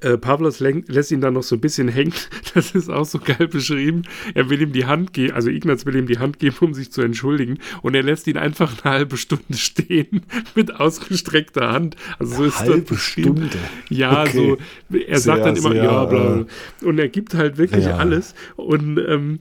äh, 0.00 0.18
Pavlos 0.18 0.60
lässt 0.60 1.10
ihn 1.12 1.20
dann 1.20 1.34
noch 1.34 1.42
so 1.42 1.56
ein 1.56 1.60
bisschen 1.60 1.88
hängen. 1.88 2.12
Das 2.54 2.72
ist 2.72 2.88
auch 2.88 3.04
so 3.04 3.18
geil 3.18 3.48
beschrieben. 3.48 4.02
Er 4.34 4.48
will 4.48 4.62
ihm 4.62 4.72
die 4.72 4.86
Hand 4.86 5.12
geben, 5.12 5.34
also 5.34 5.50
Ignaz 5.50 5.86
will 5.86 5.96
ihm 5.96 6.06
die 6.06 6.18
Hand 6.18 6.38
geben, 6.38 6.54
um 6.60 6.74
sich 6.74 6.92
zu 6.92 7.02
entschuldigen. 7.02 7.58
Und 7.82 7.96
er 7.96 8.04
lässt 8.04 8.28
ihn 8.28 8.36
einfach 8.36 8.84
eine 8.84 8.94
halbe 8.94 9.16
Stunde 9.16 9.54
stehen 9.54 10.22
mit 10.54 10.74
ausgestreckter 10.78 11.72
Hand. 11.72 11.96
Also 12.20 12.34
so 12.34 12.42
eine 12.42 12.48
ist 12.48 12.60
halbe 12.60 12.96
Stunde. 12.96 13.50
Ja, 13.88 14.22
okay. 14.22 14.56
so. 14.90 14.96
Er 14.98 15.18
sagt 15.18 15.44
dann 15.44 15.56
immer, 15.56 15.72
sehr, 15.72 15.82
ja, 15.82 16.04
bla, 16.04 16.20
bla. 16.20 16.46
Äh, 16.82 16.84
Und 16.84 16.98
er 17.00 17.08
gibt 17.08 17.34
halt 17.34 17.58
wirklich 17.58 17.86
ja. 17.86 17.96
alles. 17.96 18.34
Und, 18.54 18.98
ähm, 18.98 19.40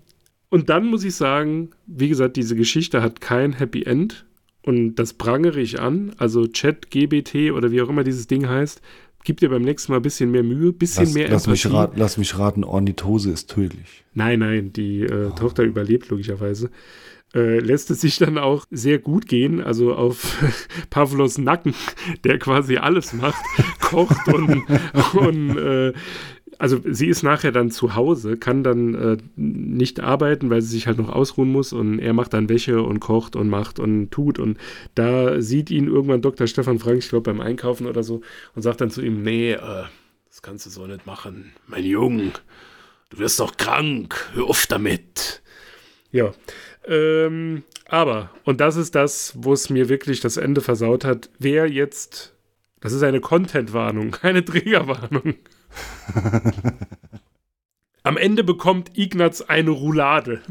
und 0.50 0.70
dann 0.70 0.88
muss 0.88 1.04
ich 1.04 1.14
sagen, 1.14 1.70
wie 1.86 2.10
gesagt, 2.10 2.36
diese 2.36 2.56
Geschichte 2.56 3.04
hat 3.04 3.22
kein 3.22 3.54
Happy 3.54 3.84
End. 3.84 4.26
Und 4.64 4.96
das 4.96 5.14
prangere 5.14 5.60
ich 5.60 5.80
an. 5.80 6.14
Also 6.18 6.48
Chat, 6.48 6.90
GBT 6.90 7.52
oder 7.52 7.72
wie 7.72 7.82
auch 7.82 7.90
immer 7.90 8.04
dieses 8.04 8.28
Ding 8.28 8.48
heißt, 8.48 8.82
gib 9.24 9.40
dir 9.40 9.50
beim 9.50 9.62
nächsten 9.62 9.92
Mal 9.92 9.98
ein 9.98 10.02
bisschen 10.02 10.32
mehr 10.32 10.44
Mühe, 10.44 10.74
bisschen 10.74 11.06
lass, 11.06 11.14
mehr 11.14 11.30
lass 11.30 11.48
Mich 11.48 11.72
rat, 11.72 11.94
lass 11.96 12.18
mich 12.18 12.38
raten, 12.38 12.64
Ornithose 12.64 13.32
ist 13.32 13.50
tödlich. 13.50 14.04
Nein, 14.14 14.40
nein, 14.40 14.74
die 14.74 15.02
äh, 15.02 15.30
oh. 15.32 15.36
Tochter 15.36 15.64
überlebt 15.64 16.10
logischerweise. 16.10 16.70
Äh, 17.34 17.60
lässt 17.60 17.90
es 17.90 18.02
sich 18.02 18.18
dann 18.18 18.38
auch 18.38 18.66
sehr 18.70 19.00
gut 19.00 19.28
gehen, 19.28 19.60
also 19.60 19.96
auf 19.96 20.38
Pavlos 20.92 21.40
Nacken, 21.40 21.74
der 22.24 22.38
quasi 22.38 22.78
alles 22.78 23.14
macht, 23.14 23.44
kocht 23.80 24.28
und, 24.28 24.64
und 25.14 25.58
äh, 25.58 25.94
also 26.64 26.80
sie 26.86 27.10
ist 27.10 27.24
nachher 27.24 27.52
dann 27.52 27.72
zu 27.72 27.94
Hause, 27.94 28.38
kann 28.38 28.64
dann 28.64 28.96
äh, 28.96 29.18
nicht 29.36 30.00
arbeiten, 30.00 30.50
weil 30.50 30.62
sie 30.62 30.70
sich 30.70 30.88
halt 30.88 30.98
noch 30.98 31.10
ausruhen 31.10 31.52
muss 31.52 31.74
und 31.74 32.00
er 32.00 32.14
macht 32.14 32.32
dann 32.32 32.48
Wäsche 32.48 32.82
und 32.84 33.02
kocht 33.02 33.36
und 33.36 33.50
macht 33.50 33.80
und 33.80 34.12
tut 34.12 34.40
und 34.40 34.58
da 34.96 35.42
sieht 35.42 35.70
ihn 35.72 35.88
irgendwann 35.88 36.22
Dr. 36.22 36.48
Stefan 36.48 36.80
Frank, 36.80 37.00
ich 37.00 37.10
glaube 37.10 37.30
beim 37.34 37.42
Einkaufen 37.42 37.86
oder 37.86 38.02
so 38.02 38.22
und 38.56 38.62
sagt 38.62 38.80
dann 38.80 38.92
zu 38.92 39.02
ihm, 39.02 39.24
nee, 39.24 39.52
äh, 39.52 39.84
das 40.30 40.42
kannst 40.42 40.66
du 40.66 40.70
so 40.70 40.88
nicht 40.88 41.06
machen, 41.06 41.52
mein 41.68 41.84
Junge, 41.84 42.32
du 43.10 43.20
wirst 43.20 43.42
doch 43.42 43.58
krank, 43.58 44.16
hör 44.34 44.46
auf 44.46 44.66
damit. 44.66 45.42
Ja, 46.14 46.32
ähm, 46.88 47.64
aber, 47.90 48.30
und 48.46 48.62
das 48.62 48.78
ist 48.78 48.96
das, 48.96 49.34
wo 49.36 49.52
es 49.52 49.70
mir 49.70 49.90
wirklich 49.90 50.22
das 50.22 50.38
Ende 50.38 50.62
versaut 50.62 51.04
hat, 51.04 51.30
wer 51.40 51.70
jetzt, 51.70 52.34
das 52.80 52.94
ist 52.94 53.04
eine 53.04 53.20
Content-Warnung, 53.20 54.12
keine 54.22 54.46
Trägerwarnung. 54.46 55.36
Am 58.04 58.18
Ende 58.18 58.44
bekommt 58.44 58.98
Ignaz 58.98 59.42
eine 59.42 59.70
Roulade. 59.70 60.42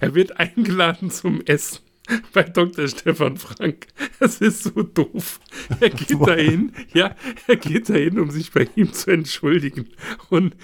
Er 0.00 0.14
wird 0.14 0.38
eingeladen 0.38 1.10
zum 1.10 1.40
Essen. 1.42 1.80
bei 2.32 2.42
Dr. 2.42 2.86
Stefan 2.88 3.36
Frank. 3.36 3.86
Das 4.20 4.40
ist 4.40 4.64
so 4.64 4.82
doof. 4.82 5.40
Er 5.80 5.90
geht 5.90 6.20
dahin, 6.26 6.72
ja, 6.92 7.14
er 7.46 7.56
geht 7.56 7.88
dahin, 7.88 8.18
um 8.18 8.30
sich 8.30 8.52
bei 8.52 8.68
ihm 8.76 8.92
zu 8.92 9.10
entschuldigen. 9.10 9.88
Und 10.28 10.54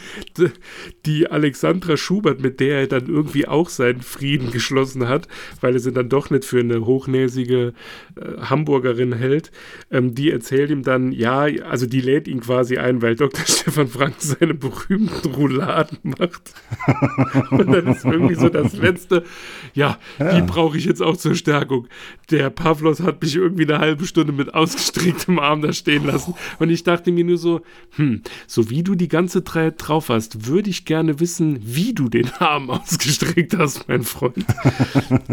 die 1.06 1.30
Alexandra 1.30 1.96
Schubert, 1.96 2.40
mit 2.40 2.60
der 2.60 2.80
er 2.80 2.86
dann 2.86 3.06
irgendwie 3.06 3.48
auch 3.48 3.68
seinen 3.68 4.02
Frieden 4.02 4.50
geschlossen 4.50 5.08
hat, 5.08 5.28
weil 5.60 5.74
er 5.74 5.80
sie 5.80 5.92
dann 5.92 6.08
doch 6.08 6.30
nicht 6.30 6.44
für 6.44 6.60
eine 6.60 6.84
hochnäsige 6.84 7.72
äh, 8.16 8.40
Hamburgerin 8.42 9.14
hält, 9.14 9.50
ähm, 9.90 10.14
die 10.14 10.30
erzählt 10.30 10.70
ihm 10.70 10.82
dann, 10.82 11.12
ja, 11.12 11.42
also 11.64 11.86
die 11.86 12.00
lädt 12.00 12.28
ihn 12.28 12.40
quasi 12.40 12.76
ein, 12.76 13.00
weil 13.00 13.16
Dr. 13.16 13.44
Stefan 13.46 13.88
Frank 13.88 14.16
seine 14.18 14.54
berühmten 14.54 15.30
Rouladen 15.30 15.98
macht. 16.02 16.52
Und 17.50 17.72
dann 17.72 17.86
ist 17.86 18.04
irgendwie 18.04 18.34
so 18.34 18.48
das 18.48 18.74
Letzte, 18.74 19.24
ja, 19.74 19.98
ja. 20.18 20.34
die 20.34 20.42
brauche 20.42 20.76
ich 20.76 20.84
jetzt 20.84 21.02
auch 21.02 21.16
zu 21.16 21.29
zur 21.30 21.36
Stärkung. 21.36 21.86
Der 22.30 22.50
Pavlos 22.50 23.00
hat 23.00 23.22
mich 23.22 23.36
irgendwie 23.36 23.62
eine 23.62 23.78
halbe 23.78 24.04
Stunde 24.04 24.32
mit 24.32 24.52
ausgestrecktem 24.52 25.38
Arm 25.38 25.62
da 25.62 25.72
stehen 25.72 26.04
lassen. 26.04 26.34
Und 26.58 26.70
ich 26.70 26.82
dachte 26.82 27.12
mir 27.12 27.22
nur 27.22 27.38
so, 27.38 27.60
hm, 27.90 28.22
so 28.48 28.68
wie 28.68 28.82
du 28.82 28.96
die 28.96 29.06
ganze 29.06 29.44
Zeit 29.44 29.74
drauf 29.78 30.08
hast, 30.08 30.48
würde 30.48 30.70
ich 30.70 30.84
gerne 30.84 31.20
wissen, 31.20 31.60
wie 31.62 31.94
du 31.94 32.08
den 32.08 32.28
Arm 32.40 32.68
ausgestreckt 32.70 33.56
hast, 33.56 33.88
mein 33.88 34.02
Freund. 34.02 34.44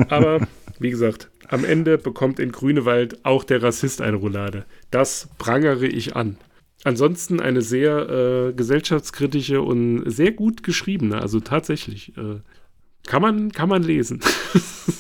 Aber 0.10 0.48
wie 0.78 0.92
gesagt, 0.92 1.30
am 1.48 1.66
Ende 1.66 1.98
bekommt 1.98 2.40
in 2.40 2.52
Grünewald 2.52 3.26
auch 3.26 3.44
der 3.44 3.64
Rassist 3.64 4.02
eine 4.02 4.18
Roulade. 4.18 4.66
Das 4.92 5.30
prangere 5.40 5.88
ich 5.88 6.16
an. 6.16 6.38
Ansonsten 6.84 7.40
eine 7.40 7.64
sehr 7.64 8.10
äh, 8.50 8.54
gesellschaftskritische 8.54 9.64
und 9.64 10.04
sehr 10.06 10.32
gut 10.32 10.62
geschriebene, 10.62 11.20
also 11.20 11.40
tatsächlich. 11.40 12.16
Äh, 12.18 12.42
kann, 13.08 13.24
man, 13.24 13.52
kann 13.52 13.68
man 13.68 13.82
lesen. 13.82 14.20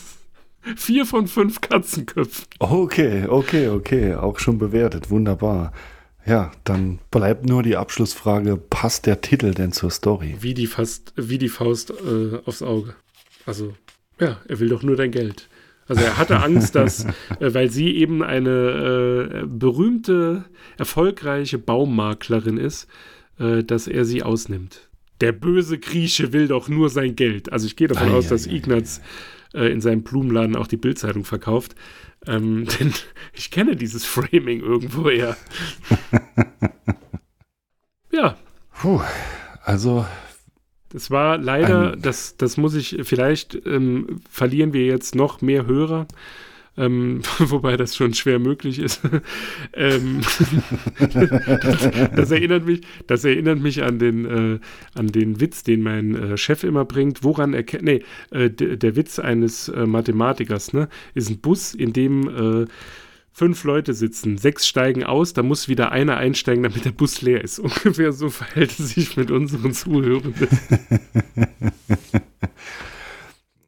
Vier 0.75 1.06
von 1.06 1.27
fünf 1.27 1.62
Katzenköpfen. 1.62 2.45
Okay, 2.60 3.25
okay, 3.27 3.69
okay. 3.69 4.15
Auch 4.15 4.39
schon 4.39 4.58
bewertet. 4.58 5.10
Wunderbar. 5.10 5.71
Ja, 6.25 6.51
dann 6.63 6.99
bleibt 7.10 7.45
nur 7.45 7.63
die 7.63 7.77
Abschlussfrage: 7.77 8.58
Passt 8.58 9.06
der 9.06 9.21
Titel 9.21 9.53
denn 9.53 9.71
zur 9.71 9.91
Story? 9.91 10.36
Wie 10.41 10.53
die, 10.53 10.67
fast, 10.67 11.13
wie 11.15 11.38
die 11.38 11.49
Faust 11.49 11.91
äh, 11.91 12.38
aufs 12.45 12.62
Auge. 12.62 12.95
Also, 13.45 13.73
ja, 14.19 14.38
er 14.47 14.60
will 14.60 14.69
doch 14.69 14.84
nur 14.84 14.97
dein 14.97 15.12
Geld. 15.12 15.47
Also 15.88 16.03
er 16.03 16.17
hatte 16.17 16.41
Angst, 16.41 16.75
dass, 16.75 17.06
äh, 17.39 17.53
weil 17.53 17.71
sie 17.71 17.95
eben 17.95 18.23
eine 18.23 19.43
äh, 19.43 19.45
berühmte, 19.45 20.45
erfolgreiche 20.77 21.58
Baummaklerin 21.58 22.58
ist, 22.58 22.88
äh, 23.39 23.63
dass 23.63 23.88
er 23.88 24.06
sie 24.06 24.23
ausnimmt. 24.23 24.89
Der 25.21 25.32
böse 25.32 25.80
Grieche 25.80 26.34
will 26.34 26.47
doch 26.47 26.67
nur 26.67 26.89
sein 26.89 27.15
Geld. 27.15 27.51
Also 27.51 27.65
ich 27.65 27.75
gehe 27.75 27.88
davon 27.88 28.10
ah, 28.10 28.15
aus, 28.15 28.25
ja, 28.25 28.30
dass 28.32 28.45
ja, 28.45 28.51
Ignaz 28.51 28.97
ja, 28.97 29.03
äh, 29.53 29.71
in 29.71 29.81
seinem 29.81 30.03
Blumenladen 30.03 30.55
auch 30.55 30.67
die 30.67 30.77
Bildzeitung 30.77 31.23
verkauft. 31.23 31.75
Ähm, 32.25 32.65
denn 32.79 32.93
ich 33.33 33.51
kenne 33.51 33.75
dieses 33.75 34.05
Framing 34.05 34.62
irgendwoher. 34.62 35.38
ja. 38.12 38.38
Puh, 38.79 39.01
also. 39.63 40.05
Das 40.89 41.12
war 41.12 41.38
leider, 41.38 41.97
das, 41.97 42.38
das 42.38 42.55
muss 42.55 42.73
ich, 42.73 42.99
vielleicht 43.03 43.55
ähm, 43.65 44.21
verlieren 44.29 44.71
wir 44.71 44.86
jetzt 44.86 45.15
noch 45.15 45.41
mehr 45.41 45.65
Hörer 45.65 46.07
ähm, 46.77 47.21
wobei 47.39 47.75
das 47.75 47.95
schon 47.95 48.13
schwer 48.13 48.39
möglich 48.39 48.79
ist. 48.79 49.01
ähm, 49.73 50.21
das, 50.99 51.89
das, 52.15 52.31
erinnert 52.31 52.65
mich, 52.65 52.81
das 53.07 53.25
erinnert 53.25 53.59
mich 53.59 53.83
an 53.83 53.99
den, 53.99 54.25
äh, 54.25 54.59
an 54.93 55.07
den 55.07 55.39
Witz, 55.41 55.63
den 55.63 55.81
mein 55.81 56.15
äh, 56.15 56.37
Chef 56.37 56.63
immer 56.63 56.85
bringt. 56.85 57.23
Woran 57.23 57.53
erkennt, 57.53 57.83
nee, 57.83 58.03
äh, 58.31 58.49
der 58.49 58.95
Witz 58.95 59.19
eines 59.19 59.69
äh, 59.69 59.85
Mathematikers, 59.85 60.73
ne, 60.73 60.87
ist 61.13 61.29
ein 61.29 61.39
Bus, 61.39 61.73
in 61.73 61.93
dem 61.93 62.63
äh, 62.63 62.65
fünf 63.31 63.63
Leute 63.63 63.93
sitzen, 63.93 64.37
sechs 64.37 64.67
steigen 64.67 65.03
aus, 65.03 65.33
da 65.33 65.43
muss 65.43 65.67
wieder 65.67 65.91
einer 65.91 66.17
einsteigen, 66.17 66.63
damit 66.63 66.85
der 66.85 66.91
Bus 66.91 67.21
leer 67.21 67.43
ist. 67.43 67.59
Ungefähr 67.59 68.11
so 68.11 68.29
verhält 68.29 68.79
es 68.79 68.95
sich 68.95 69.15
mit 69.15 69.29
unseren 69.29 69.73
Zuhörenden. 69.73 70.47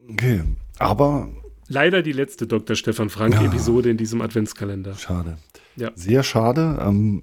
Okay, 0.10 0.42
aber 0.80 1.30
Leider 1.70 2.02
die 2.02 2.12
letzte 2.12 2.48
Dr. 2.48 2.76
Stefan 2.76 3.10
Frank-Episode 3.10 3.92
in 3.92 3.98
diesem 3.98 4.22
Adventskalender. 4.22 4.96
Schade. 4.96 5.38
Ja. 5.76 5.92
Sehr 5.96 6.24
schade. 6.24 6.80
Ähm, 6.82 7.22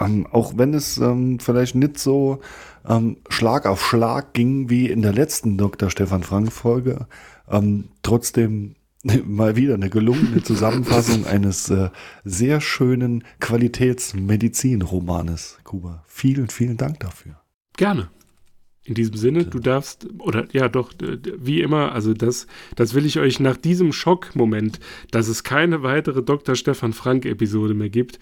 ähm, 0.00 0.28
auch 0.30 0.56
wenn 0.56 0.72
es 0.74 0.98
ähm, 0.98 1.40
vielleicht 1.40 1.74
nicht 1.74 1.98
so 1.98 2.40
ähm, 2.88 3.16
Schlag 3.28 3.66
auf 3.66 3.84
Schlag 3.84 4.32
ging 4.32 4.70
wie 4.70 4.88
in 4.88 5.02
der 5.02 5.12
letzten 5.12 5.58
Dr. 5.58 5.90
Stefan 5.90 6.22
Frank-Folge, 6.22 7.08
ähm, 7.50 7.88
trotzdem 8.02 8.76
mal 9.24 9.56
wieder 9.56 9.74
eine 9.74 9.90
gelungene 9.90 10.40
Zusammenfassung 10.44 11.26
eines 11.26 11.68
äh, 11.68 11.90
sehr 12.24 12.60
schönen 12.60 13.24
Qualitätsmedizin-Romanes, 13.40 15.58
Kuba. 15.64 16.04
Vielen, 16.06 16.46
vielen 16.48 16.76
Dank 16.76 17.00
dafür. 17.00 17.40
Gerne. 17.76 18.08
In 18.84 18.94
diesem 18.94 19.16
Sinne, 19.16 19.44
du 19.44 19.60
darfst, 19.60 20.08
oder 20.18 20.46
ja 20.52 20.68
doch, 20.68 20.92
wie 20.98 21.60
immer, 21.60 21.92
also 21.92 22.14
das, 22.14 22.48
das 22.74 22.94
will 22.94 23.06
ich 23.06 23.20
euch 23.20 23.38
nach 23.38 23.56
diesem 23.56 23.92
Schockmoment, 23.92 24.80
dass 25.12 25.28
es 25.28 25.44
keine 25.44 25.84
weitere 25.84 26.22
Dr. 26.22 26.56
Stefan 26.56 26.92
Frank-Episode 26.92 27.74
mehr 27.74 27.90
gibt, 27.90 28.18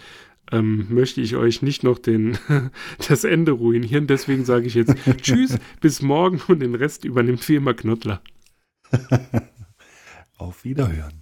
ähm, 0.52 0.86
möchte 0.90 1.20
ich 1.20 1.36
euch 1.36 1.62
nicht 1.62 1.82
noch 1.82 1.98
den, 1.98 2.38
das 3.08 3.24
Ende 3.24 3.52
ruinieren. 3.52 4.06
Deswegen 4.06 4.44
sage 4.44 4.66
ich 4.66 4.74
jetzt 4.74 4.94
Tschüss, 5.22 5.58
bis 5.80 6.02
morgen 6.02 6.40
und 6.48 6.60
den 6.60 6.74
Rest 6.74 7.04
übernimmt 7.04 7.48
wie 7.48 7.56
immer 7.56 7.74
Knottler. 7.74 8.20
Auf 10.36 10.64
Wiederhören. 10.64 11.19